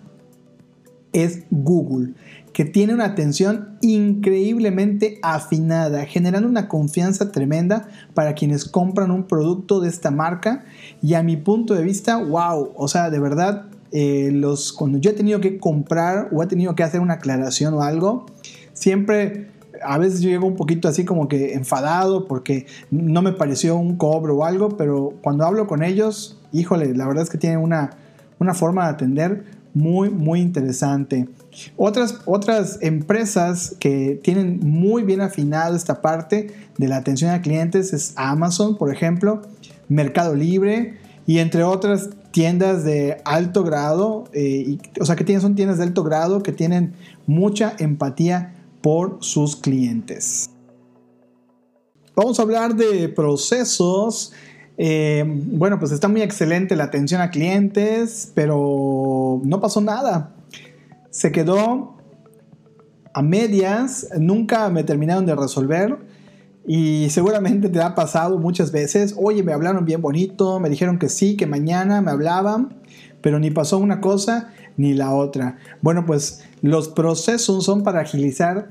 es 1.13 1.45
Google 1.51 2.15
que 2.55 2.65
tiene 2.65 2.95
una 2.95 3.05
atención 3.05 3.77
increíblemente 3.83 5.19
afinada, 5.23 6.07
generando 6.07 6.49
una 6.49 6.69
confianza 6.69 7.33
tremenda 7.33 7.89
para 8.15 8.35
quienes 8.35 8.65
compran 8.65 9.11
un 9.11 9.25
producto 9.25 9.81
de 9.81 9.89
esta 9.89 10.13
marca. 10.13 10.65
Y 11.03 11.15
a 11.15 11.25
mi 11.25 11.37
punto 11.37 11.75
de 11.75 11.83
vista, 11.83 12.17
wow, 12.17 12.71
o 12.77 12.87
sea, 12.87 13.11
de 13.11 13.19
verdad, 13.19 13.67
eh, 13.91 14.31
los, 14.33 14.73
cuando 14.73 14.99
yo 14.99 15.11
he 15.11 15.15
tenido 15.15 15.41
que 15.41 15.59
comprar 15.59 16.29
o 16.31 16.45
he 16.45 16.47
tenido 16.47 16.77
que 16.77 16.85
hacer 16.85 17.01
una 17.01 17.15
aclaración 17.15 17.75
o 17.75 17.83
algo, 17.83 18.27
siempre 18.73 19.49
a 19.83 19.99
veces 19.99 20.21
yo 20.21 20.31
llego 20.31 20.47
un 20.47 20.55
poquito 20.55 20.87
así 20.87 21.05
como 21.05 21.27
que 21.27 21.55
enfadado 21.55 22.29
porque 22.29 22.67
no 22.93 23.21
me 23.21 23.33
pareció 23.33 23.77
un 23.77 23.97
cobro 23.97 24.37
o 24.37 24.45
algo, 24.45 24.77
pero 24.77 25.15
cuando 25.23 25.45
hablo 25.45 25.67
con 25.67 25.83
ellos, 25.83 26.41
híjole, 26.53 26.95
la 26.95 27.09
verdad 27.09 27.25
es 27.25 27.31
que 27.31 27.39
tienen 27.39 27.59
una, 27.59 27.91
una 28.39 28.55
forma 28.55 28.85
de 28.85 28.91
atender 28.91 29.45
muy, 29.75 30.09
muy 30.09 30.41
interesante. 30.41 31.29
Otras, 31.77 32.21
otras 32.25 32.79
empresas 32.81 33.77
que 33.79 34.19
tienen 34.23 34.61
muy 34.63 35.03
bien 35.03 35.21
afinado 35.21 35.77
esta 35.77 36.01
parte 36.01 36.55
de 36.79 36.89
la 36.89 36.97
atención 36.97 37.33
a 37.33 37.43
clientes 37.43 37.93
es 37.93 38.13
Amazon, 38.17 38.77
por 38.79 38.93
ejemplo, 38.93 39.43
Mercado 39.89 40.35
Libre 40.35 40.95
y 41.27 41.39
entre 41.39 41.65
otras 41.65 42.11
tiendas 42.31 42.85
de 42.85 43.21
alto 43.25 43.63
grado, 43.65 44.25
eh, 44.33 44.79
o 45.01 45.05
sea 45.05 45.17
que 45.17 45.25
tienen, 45.25 45.43
son 45.43 45.55
tiendas 45.55 45.79
de 45.79 45.85
alto 45.85 46.03
grado 46.03 46.43
que 46.43 46.53
tienen 46.53 46.95
mucha 47.27 47.75
empatía 47.79 48.55
por 48.81 49.19
sus 49.21 49.57
clientes. 49.57 50.51
Vamos 52.17 52.39
a 52.39 52.43
hablar 52.43 52.77
de 52.77 53.09
procesos. 53.09 54.33
Eh, 54.77 55.25
bueno, 55.27 55.79
pues 55.79 55.93
está 55.93 56.09
muy 56.09 56.23
excelente 56.23 56.77
la 56.77 56.85
atención 56.85 57.21
a 57.21 57.31
clientes, 57.31 58.33
pero 58.35 59.41
no 59.45 59.61
pasó 59.61 59.81
nada 59.81 60.35
se 61.15 61.31
quedó 61.31 61.95
a 63.13 63.23
medias, 63.23 64.09
nunca 64.19 64.69
me 64.69 64.83
terminaron 64.83 65.25
de 65.27 65.37
resolver 65.37 65.97
y 66.67 67.09
seguramente 67.11 67.69
te 67.69 67.81
ha 67.81 67.95
pasado 67.95 68.37
muchas 68.41 68.73
veces, 68.73 69.15
oye, 69.17 69.45
me 69.45 69.53
hablaron 69.53 69.85
bien 69.85 70.03
bonito, 70.03 70.59
me 70.59 70.69
dijeron 70.69 70.99
que 70.99 71.09
sí, 71.09 71.37
que 71.37 71.47
mañana 71.47 72.03
me 72.03 72.11
hablaban, 72.11 72.81
pero 73.21 73.39
ni 73.39 73.53
pasó 73.53 73.79
una 73.79 74.01
cosa 74.01 74.53
ni 74.77 74.93
la 74.93 75.15
otra. 75.15 75.57
Bueno, 75.83 76.05
pues 76.05 76.43
los 76.63 76.89
procesos 76.89 77.65
son 77.65 77.85
para 77.85 78.01
agilizar 78.01 78.71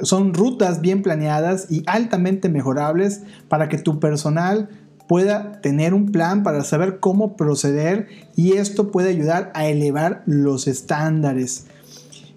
son 0.00 0.34
rutas 0.34 0.80
bien 0.80 1.02
planeadas 1.02 1.70
y 1.70 1.82
altamente 1.86 2.48
mejorables 2.48 3.22
para 3.48 3.68
que 3.68 3.78
tu 3.78 4.00
personal 4.00 4.70
pueda 5.06 5.60
tener 5.60 5.94
un 5.94 6.12
plan 6.12 6.42
para 6.42 6.64
saber 6.64 7.00
cómo 7.00 7.36
proceder 7.36 8.08
y 8.36 8.54
esto 8.54 8.90
puede 8.90 9.10
ayudar 9.10 9.50
a 9.54 9.66
elevar 9.66 10.22
los 10.26 10.68
estándares. 10.68 11.66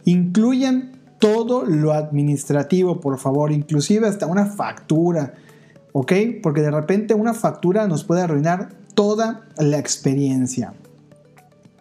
Incluyan 0.04 0.92
todo 1.20 1.66
lo 1.66 1.94
administrativo, 1.94 3.00
por 3.00 3.18
favor, 3.18 3.52
inclusive 3.52 4.08
hasta 4.08 4.28
una 4.28 4.46
factura, 4.46 5.34
¿ok? 5.94 6.14
Porque 6.44 6.62
de 6.62 6.72
repente 6.72 7.14
una 7.14 7.34
factura 7.34 7.88
nos 7.88 8.04
puede 8.04 8.22
arruinar 8.22 8.70
toda 8.94 9.46
la 9.58 9.78
experiencia. 9.78 10.74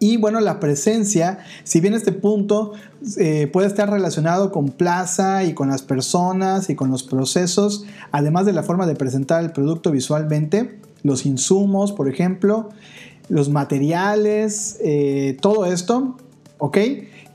Y 0.05 0.17
bueno, 0.17 0.39
la 0.39 0.59
presencia, 0.59 1.39
si 1.63 1.79
bien 1.79 1.95
este 1.95 2.11
punto 2.11 2.73
eh, 3.17 3.47
puede 3.51 3.65
estar 3.65 3.89
relacionado 3.89 4.51
con 4.51 4.67
plaza 4.69 5.43
y 5.43 5.55
con 5.55 5.67
las 5.69 5.81
personas 5.81 6.69
y 6.69 6.75
con 6.75 6.91
los 6.91 7.01
procesos, 7.01 7.85
además 8.11 8.45
de 8.45 8.53
la 8.53 8.61
forma 8.61 8.85
de 8.85 8.93
presentar 8.93 9.43
el 9.43 9.51
producto 9.51 9.89
visualmente, 9.89 10.77
los 11.01 11.25
insumos, 11.25 11.91
por 11.91 12.07
ejemplo, 12.07 12.69
los 13.29 13.49
materiales, 13.49 14.77
eh, 14.83 15.39
todo 15.41 15.65
esto, 15.65 16.17
¿ok? 16.59 16.77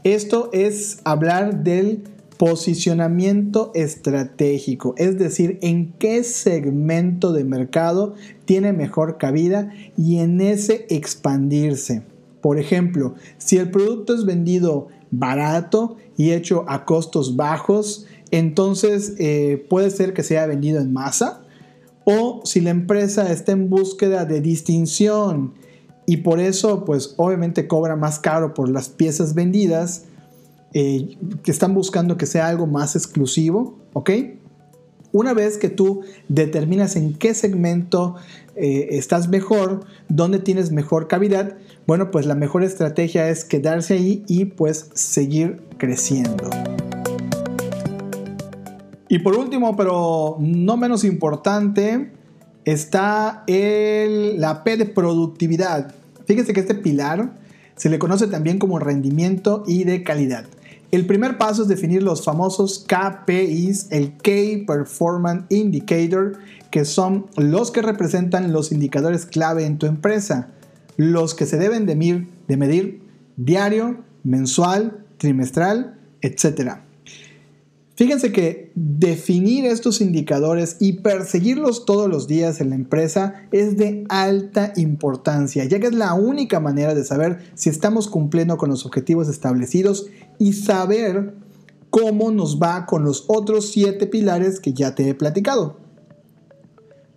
Esto 0.05 0.49
es 0.53 0.99
hablar 1.03 1.65
del 1.65 2.05
posicionamiento 2.37 3.73
estratégico, 3.75 4.95
es 4.97 5.19
decir, 5.19 5.59
en 5.61 5.93
qué 5.99 6.23
segmento 6.23 7.33
de 7.33 7.43
mercado 7.43 8.15
tiene 8.45 8.73
mejor 8.73 9.19
cabida 9.19 9.73
y 9.97 10.19
en 10.19 10.41
ese 10.41 10.87
expandirse. 10.89 12.03
Por 12.41 12.59
ejemplo, 12.59 13.15
si 13.39 13.59
el 13.59 13.71
producto 13.71 14.15
es 14.15 14.25
vendido 14.25 14.89
barato 15.11 15.97
y 16.17 16.33
hecho 16.33 16.65
a 16.69 16.85
costos 16.85 17.37
bajos, 17.37 18.07
entonces 18.31 19.15
eh, 19.19 19.67
puede 19.69 19.91
ser 19.91 20.15
que 20.15 20.23
sea 20.23 20.47
vendido 20.47 20.81
en 20.81 20.93
masa. 20.93 21.43
O 22.05 22.41
si 22.45 22.61
la 22.61 22.71
empresa 22.71 23.31
está 23.31 23.53
en 23.53 23.69
búsqueda 23.69 24.25
de 24.25 24.41
distinción 24.41 25.53
y 26.07 26.19
por 26.19 26.41
eso 26.41 26.85
pues 26.85 27.15
obviamente 27.19 27.69
cobra 27.69 27.95
más 27.95 28.19
caro 28.19 28.55
por 28.55 28.69
las 28.69 28.89
piezas 28.89 29.35
vendidas 29.35 30.05
eh, 30.73 31.17
que 31.43 31.51
están 31.51 31.75
buscando 31.75 32.17
que 32.17 32.27
sea 32.27 32.49
algo 32.49 32.67
más 32.67 32.97
exclusivo, 32.97 33.79
¿ok? 33.93 34.11
Una 35.13 35.35
vez 35.35 35.59
que 35.59 35.69
tú 35.69 36.03
determinas 36.29 36.95
en 36.97 37.15
qué 37.15 37.35
segmento 37.35 38.15
eh, 38.61 38.99
estás 38.99 39.29
mejor, 39.29 39.87
dónde 40.09 40.39
tienes 40.39 40.71
mejor 40.71 41.09
cavidad, 41.09 41.57
bueno, 41.87 42.11
pues 42.11 42.27
la 42.27 42.35
mejor 42.35 42.63
estrategia 42.63 43.29
es 43.29 43.45
quedarse 43.45 43.95
ahí 43.95 44.23
y 44.29 44.45
pues 44.45 44.91
seguir 44.95 45.63
creciendo. 45.79 46.51
Y 49.09 49.19
por 49.21 49.37
último, 49.37 49.77
pero 49.77 50.37
no 50.39 50.77
menos 50.77 51.03
importante, 51.05 52.13
está 52.65 53.45
el, 53.47 54.41
la 54.41 54.63
P 54.63 54.77
de 54.77 54.87
productividad. 54.87 55.95
Fíjense 56.27 56.53
que 56.53 56.61
este 56.61 56.75
pilar 56.75 57.35
se 57.75 57.89
le 57.89 57.99
conoce 57.99 58.27
también 58.27 58.59
como 58.59 58.79
rendimiento 58.79 59.65
y 59.67 59.85
de 59.85 60.05
calidad. 60.05 60.45
El 60.91 61.07
primer 61.07 61.39
paso 61.39 61.63
es 61.63 61.69
definir 61.69 62.03
los 62.03 62.25
famosos 62.25 62.85
KPIs, 62.87 63.89
el 63.91 64.17
Key 64.19 64.65
Performance 64.67 65.45
Indicator, 65.49 66.39
que 66.71 66.85
son 66.85 67.27
los 67.37 67.71
que 67.71 67.83
representan 67.83 68.53
los 68.53 68.73
indicadores 68.73 69.27
clave 69.27 69.67
en 69.67 69.79
tu 69.79 69.87
empresa, 69.87 70.49
los 70.97 71.35
que 71.35 71.47
se 71.47 71.59
deben 71.59 71.87
de 71.87 71.97
medir, 71.97 72.29
de 72.47 72.57
medir 72.57 73.03
diario, 73.37 73.99
mensual, 74.23 75.05
trimestral, 75.19 75.99
etc. 76.21 76.79
Fíjense 78.01 78.33
que 78.33 78.73
definir 78.75 79.67
estos 79.67 80.01
indicadores 80.01 80.77
y 80.81 80.95
perseguirlos 80.95 81.85
todos 81.85 82.09
los 82.09 82.27
días 82.27 82.61
en 82.63 82.71
la 82.71 82.75
empresa 82.75 83.43
es 83.53 83.77
de 83.77 84.07
alta 84.09 84.73
importancia, 84.77 85.67
ya 85.67 85.81
que 85.81 85.89
es 85.89 85.95
la 85.95 86.15
única 86.15 86.61
manera 86.61 86.95
de 86.95 87.05
saber 87.05 87.41
si 87.55 87.69
estamos 87.69 88.09
cumpliendo 88.09 88.57
con 88.57 88.71
los 88.71 88.87
objetivos 88.87 89.29
establecidos 89.29 90.07
y 90.39 90.55
saber 90.55 91.35
cómo 91.91 92.31
nos 92.31 92.59
va 92.59 92.87
con 92.87 93.05
los 93.05 93.25
otros 93.29 93.71
siete 93.71 94.07
pilares 94.07 94.61
que 94.61 94.73
ya 94.73 94.95
te 94.95 95.09
he 95.09 95.15
platicado. 95.15 95.77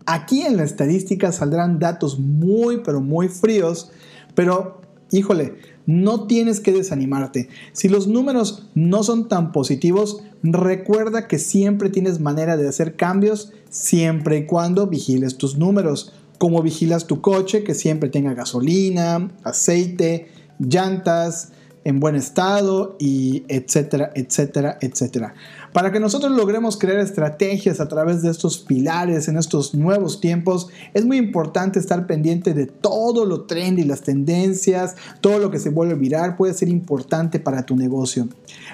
Aquí 0.06 0.42
en 0.42 0.58
la 0.58 0.64
estadística 0.64 1.32
saldrán 1.32 1.80
datos 1.80 2.20
muy 2.20 2.82
pero 2.84 3.02
muy 3.02 3.30
fríos, 3.30 3.92
pero 4.36 4.82
híjole, 5.12 5.56
no 5.86 6.28
tienes 6.28 6.60
que 6.60 6.72
desanimarte. 6.72 7.50
Si 7.74 7.90
los 7.90 8.08
números 8.08 8.70
no 8.74 9.04
son 9.04 9.28
tan 9.28 9.52
positivos, 9.52 10.24
recuerda 10.42 11.28
que 11.28 11.40
siempre 11.40 11.90
tienes 11.90 12.20
manera 12.20 12.58
de 12.58 12.68
hacer 12.68 12.96
cambios 12.96 13.54
siempre 13.70 14.38
y 14.38 14.46
cuando 14.46 14.88
vigiles 14.88 15.38
tus 15.38 15.58
números. 15.58 16.14
Como 16.38 16.62
vigilas 16.62 17.08
tu 17.08 17.22
coche, 17.22 17.64
que 17.64 17.74
siempre 17.74 18.10
tenga 18.10 18.34
gasolina, 18.34 19.32
aceite, 19.44 20.28
llantas, 20.60 21.52
en 21.86 22.00
buen 22.00 22.16
estado 22.16 22.96
y 23.00 23.44
etcétera, 23.48 24.12
etcétera, 24.16 24.78
etcétera. 24.82 25.34
Para 25.74 25.92
que 25.92 26.00
nosotros 26.00 26.32
logremos 26.32 26.78
crear 26.78 27.00
estrategias 27.00 27.80
a 27.80 27.88
través 27.88 28.22
de 28.22 28.30
estos 28.30 28.60
pilares 28.60 29.28
en 29.28 29.38
estos 29.38 29.74
nuevos 29.74 30.22
tiempos, 30.22 30.70
es 30.94 31.06
muy 31.06 31.18
importante 31.18 31.80
estar 31.80 32.06
pendiente 32.06 32.54
de 32.54 32.68
todo 32.68 33.26
lo 33.26 33.46
trendy, 33.46 33.84
las 33.84 34.02
tendencias, 34.02 34.96
todo 35.20 35.40
lo 35.40 35.50
que 35.50 35.60
se 35.60 35.70
vuelve 35.70 35.96
viral 35.96 36.36
puede 36.36 36.54
ser 36.54 36.70
importante 36.70 37.40
para 37.40 37.66
tu 37.66 37.76
negocio. 37.76 38.28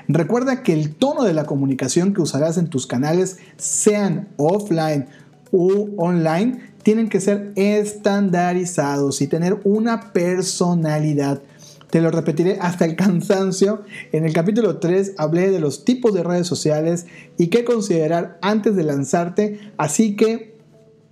Recuerda 0.07 0.61
que 0.61 0.73
el 0.73 0.95
tono 0.95 1.23
de 1.23 1.33
la 1.33 1.45
comunicación 1.45 2.13
que 2.13 2.21
usarás 2.21 2.57
en 2.57 2.67
tus 2.67 2.85
canales, 2.85 3.37
sean 3.57 4.27
offline 4.37 5.07
u 5.51 5.89
online, 5.97 6.59
tienen 6.83 7.09
que 7.09 7.21
ser 7.21 7.51
estandarizados 7.55 9.21
y 9.21 9.27
tener 9.27 9.59
una 9.63 10.11
personalidad. 10.11 11.41
Te 11.89 12.01
lo 12.01 12.11
repetiré 12.11 12.59
hasta 12.61 12.85
el 12.85 12.95
cansancio. 12.95 13.83
En 14.11 14.25
el 14.25 14.33
capítulo 14.33 14.77
3 14.77 15.15
hablé 15.17 15.49
de 15.49 15.59
los 15.59 15.85
tipos 15.85 16.13
de 16.13 16.23
redes 16.23 16.47
sociales 16.47 17.07
y 17.37 17.47
qué 17.47 17.63
considerar 17.65 18.37
antes 18.41 18.75
de 18.75 18.83
lanzarte. 18.83 19.59
Así 19.77 20.15
que 20.15 20.59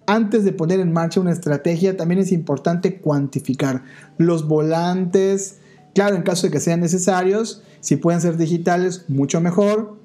antes 0.06 0.44
de 0.44 0.54
poner 0.54 0.80
en 0.80 0.94
marcha 0.94 1.20
una 1.20 1.34
estrategia, 1.34 1.98
también 1.98 2.22
es 2.22 2.32
importante 2.32 3.00
cuantificar 3.00 3.84
los 4.18 4.48
volantes. 4.48 5.58
Claro, 5.96 6.16
en 6.16 6.22
caso 6.22 6.48
de 6.48 6.54
que 6.54 6.60
sean 6.60 6.80
necesarios, 6.80 7.64
si 7.82 7.98
pueden 7.98 8.22
ser 8.22 8.38
digitales, 8.38 9.06
mucho 9.08 9.42
mejor. 9.42 9.98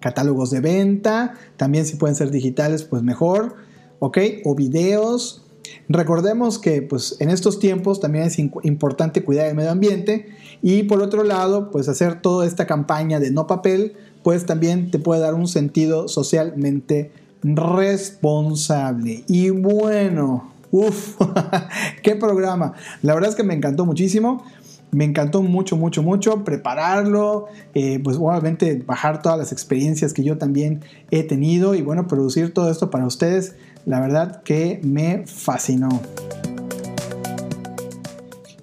Catálogos 0.00 0.50
de 0.50 0.60
venta, 0.60 1.34
también 1.56 1.86
si 1.86 1.96
pueden 1.96 2.16
ser 2.16 2.30
digitales, 2.30 2.82
pues 2.82 3.02
mejor. 3.02 3.56
¿Ok? 4.00 4.18
O 4.44 4.56
videos, 4.56 5.44
Recordemos 5.88 6.58
que 6.58 6.82
pues, 6.82 7.16
en 7.20 7.30
estos 7.30 7.58
tiempos 7.58 8.00
también 8.00 8.24
es 8.24 8.38
importante 8.38 9.22
cuidar 9.22 9.46
el 9.46 9.54
medio 9.54 9.70
ambiente 9.70 10.26
y 10.62 10.84
por 10.84 11.02
otro 11.02 11.24
lado, 11.24 11.70
pues 11.70 11.88
hacer 11.88 12.20
toda 12.20 12.46
esta 12.46 12.66
campaña 12.66 13.20
de 13.20 13.30
no 13.30 13.46
papel, 13.46 13.94
pues 14.22 14.46
también 14.46 14.90
te 14.90 14.98
puede 14.98 15.20
dar 15.20 15.34
un 15.34 15.48
sentido 15.48 16.08
socialmente 16.08 17.10
responsable. 17.42 19.24
Y 19.28 19.50
bueno, 19.50 20.52
uff, 20.70 21.16
qué 22.02 22.16
programa. 22.16 22.74
La 23.02 23.14
verdad 23.14 23.30
es 23.30 23.36
que 23.36 23.42
me 23.42 23.54
encantó 23.54 23.84
muchísimo. 23.84 24.44
Me 24.92 25.04
encantó 25.04 25.42
mucho, 25.42 25.76
mucho, 25.76 26.02
mucho 26.02 26.44
prepararlo, 26.44 27.46
eh, 27.74 27.98
pues 28.04 28.18
obviamente 28.18 28.82
bajar 28.86 29.22
todas 29.22 29.38
las 29.38 29.50
experiencias 29.50 30.12
que 30.12 30.22
yo 30.22 30.36
también 30.36 30.82
he 31.10 31.22
tenido 31.22 31.74
y 31.74 31.80
bueno, 31.80 32.06
producir 32.06 32.52
todo 32.52 32.70
esto 32.70 32.90
para 32.90 33.06
ustedes 33.06 33.56
la 33.86 34.00
verdad 34.00 34.42
que 34.42 34.80
me 34.84 35.24
fascinó. 35.26 35.88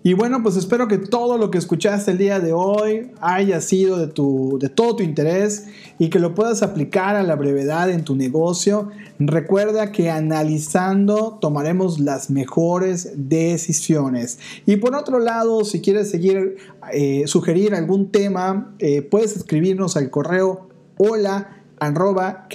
Y 0.09 0.15
bueno, 0.15 0.41
pues 0.41 0.55
espero 0.55 0.87
que 0.87 0.97
todo 0.97 1.37
lo 1.37 1.51
que 1.51 1.59
escuchaste 1.59 2.09
el 2.09 2.17
día 2.17 2.39
de 2.39 2.51
hoy 2.51 3.11
haya 3.21 3.61
sido 3.61 3.99
de, 3.99 4.07
tu, 4.07 4.57
de 4.59 4.67
todo 4.67 4.95
tu 4.95 5.03
interés 5.03 5.67
y 5.99 6.09
que 6.09 6.17
lo 6.17 6.33
puedas 6.33 6.63
aplicar 6.63 7.15
a 7.15 7.21
la 7.21 7.35
brevedad 7.35 7.91
en 7.91 8.03
tu 8.03 8.15
negocio. 8.15 8.89
Recuerda 9.19 9.91
que 9.91 10.09
analizando 10.09 11.37
tomaremos 11.39 11.99
las 11.99 12.31
mejores 12.31 13.11
decisiones. 13.17 14.39
Y 14.65 14.77
por 14.77 14.95
otro 14.95 15.19
lado, 15.19 15.63
si 15.63 15.79
quieres 15.79 16.09
seguir, 16.09 16.55
eh, 16.91 17.27
sugerir 17.27 17.75
algún 17.75 18.11
tema, 18.11 18.73
eh, 18.79 19.03
puedes 19.03 19.37
escribirnos 19.37 19.95
al 19.95 20.09
correo 20.09 20.69
hola 20.97 21.55
arroba 21.79 22.47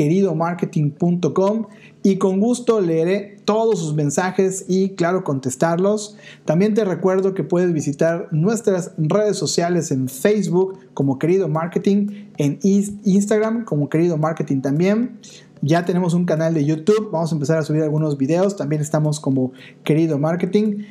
y 2.06 2.18
con 2.18 2.38
gusto 2.38 2.82
leeré 2.82 3.38
todos 3.46 3.80
sus 3.80 3.94
mensajes 3.94 4.66
y 4.68 4.90
claro 4.90 5.24
contestarlos. 5.24 6.16
También 6.44 6.74
te 6.74 6.84
recuerdo 6.84 7.32
que 7.32 7.44
puedes 7.44 7.72
visitar 7.72 8.28
nuestras 8.30 8.92
redes 8.98 9.38
sociales 9.38 9.90
en 9.90 10.10
Facebook 10.10 10.78
como 10.92 11.18
Querido 11.18 11.48
Marketing, 11.48 12.26
en 12.36 12.58
Instagram 12.62 13.64
como 13.64 13.88
Querido 13.88 14.18
Marketing 14.18 14.60
también. 14.60 15.18
Ya 15.62 15.86
tenemos 15.86 16.12
un 16.12 16.26
canal 16.26 16.52
de 16.52 16.66
YouTube, 16.66 17.08
vamos 17.10 17.32
a 17.32 17.36
empezar 17.36 17.56
a 17.56 17.62
subir 17.62 17.82
algunos 17.82 18.18
videos, 18.18 18.54
también 18.54 18.82
estamos 18.82 19.18
como 19.18 19.52
Querido 19.82 20.18
Marketing. 20.18 20.84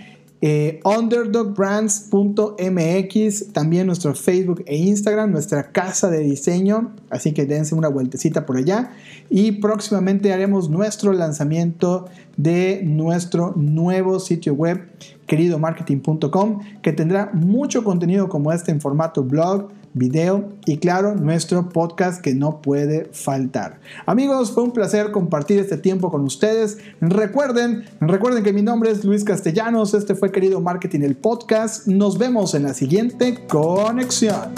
Eh, 0.45 0.81
underdogbrands.mx, 0.83 3.53
también 3.53 3.87
nuestro 3.87 4.13
Facebook 4.13 4.61
e 4.65 4.75
Instagram, 4.75 5.31
nuestra 5.31 5.71
casa 5.71 6.09
de 6.09 6.19
diseño, 6.19 6.91
así 7.09 7.31
que 7.31 7.45
dense 7.45 7.75
una 7.75 7.87
vueltecita 7.87 8.45
por 8.45 8.57
allá. 8.57 8.91
Y 9.29 9.53
próximamente 9.53 10.33
haremos 10.33 10.67
nuestro 10.67 11.13
lanzamiento 11.13 12.07
de 12.35 12.81
nuestro 12.83 13.53
nuevo 13.55 14.19
sitio 14.19 14.53
web 14.53 14.85
queridomarketing.com 15.27 16.59
que 16.81 16.91
tendrá 16.91 17.31
mucho 17.33 17.85
contenido 17.85 18.27
como 18.27 18.51
este 18.51 18.71
en 18.71 18.81
formato 18.81 19.23
blog 19.23 19.69
video 19.93 20.49
y 20.65 20.77
claro, 20.77 21.15
nuestro 21.15 21.69
podcast 21.69 22.21
que 22.21 22.33
no 22.33 22.61
puede 22.61 23.05
faltar. 23.11 23.79
Amigos, 24.05 24.51
fue 24.51 24.63
un 24.63 24.71
placer 24.71 25.11
compartir 25.11 25.59
este 25.59 25.77
tiempo 25.77 26.11
con 26.11 26.23
ustedes. 26.23 26.77
Recuerden, 27.01 27.85
recuerden 27.99 28.43
que 28.43 28.53
mi 28.53 28.61
nombre 28.61 28.91
es 28.91 29.03
Luis 29.03 29.23
Castellanos, 29.23 29.93
este 29.93 30.15
fue 30.15 30.31
Querido 30.31 30.61
Marketing 30.61 31.01
el 31.01 31.15
podcast. 31.15 31.87
Nos 31.87 32.17
vemos 32.17 32.53
en 32.55 32.63
la 32.63 32.73
siguiente 32.73 33.45
conexión. 33.47 34.53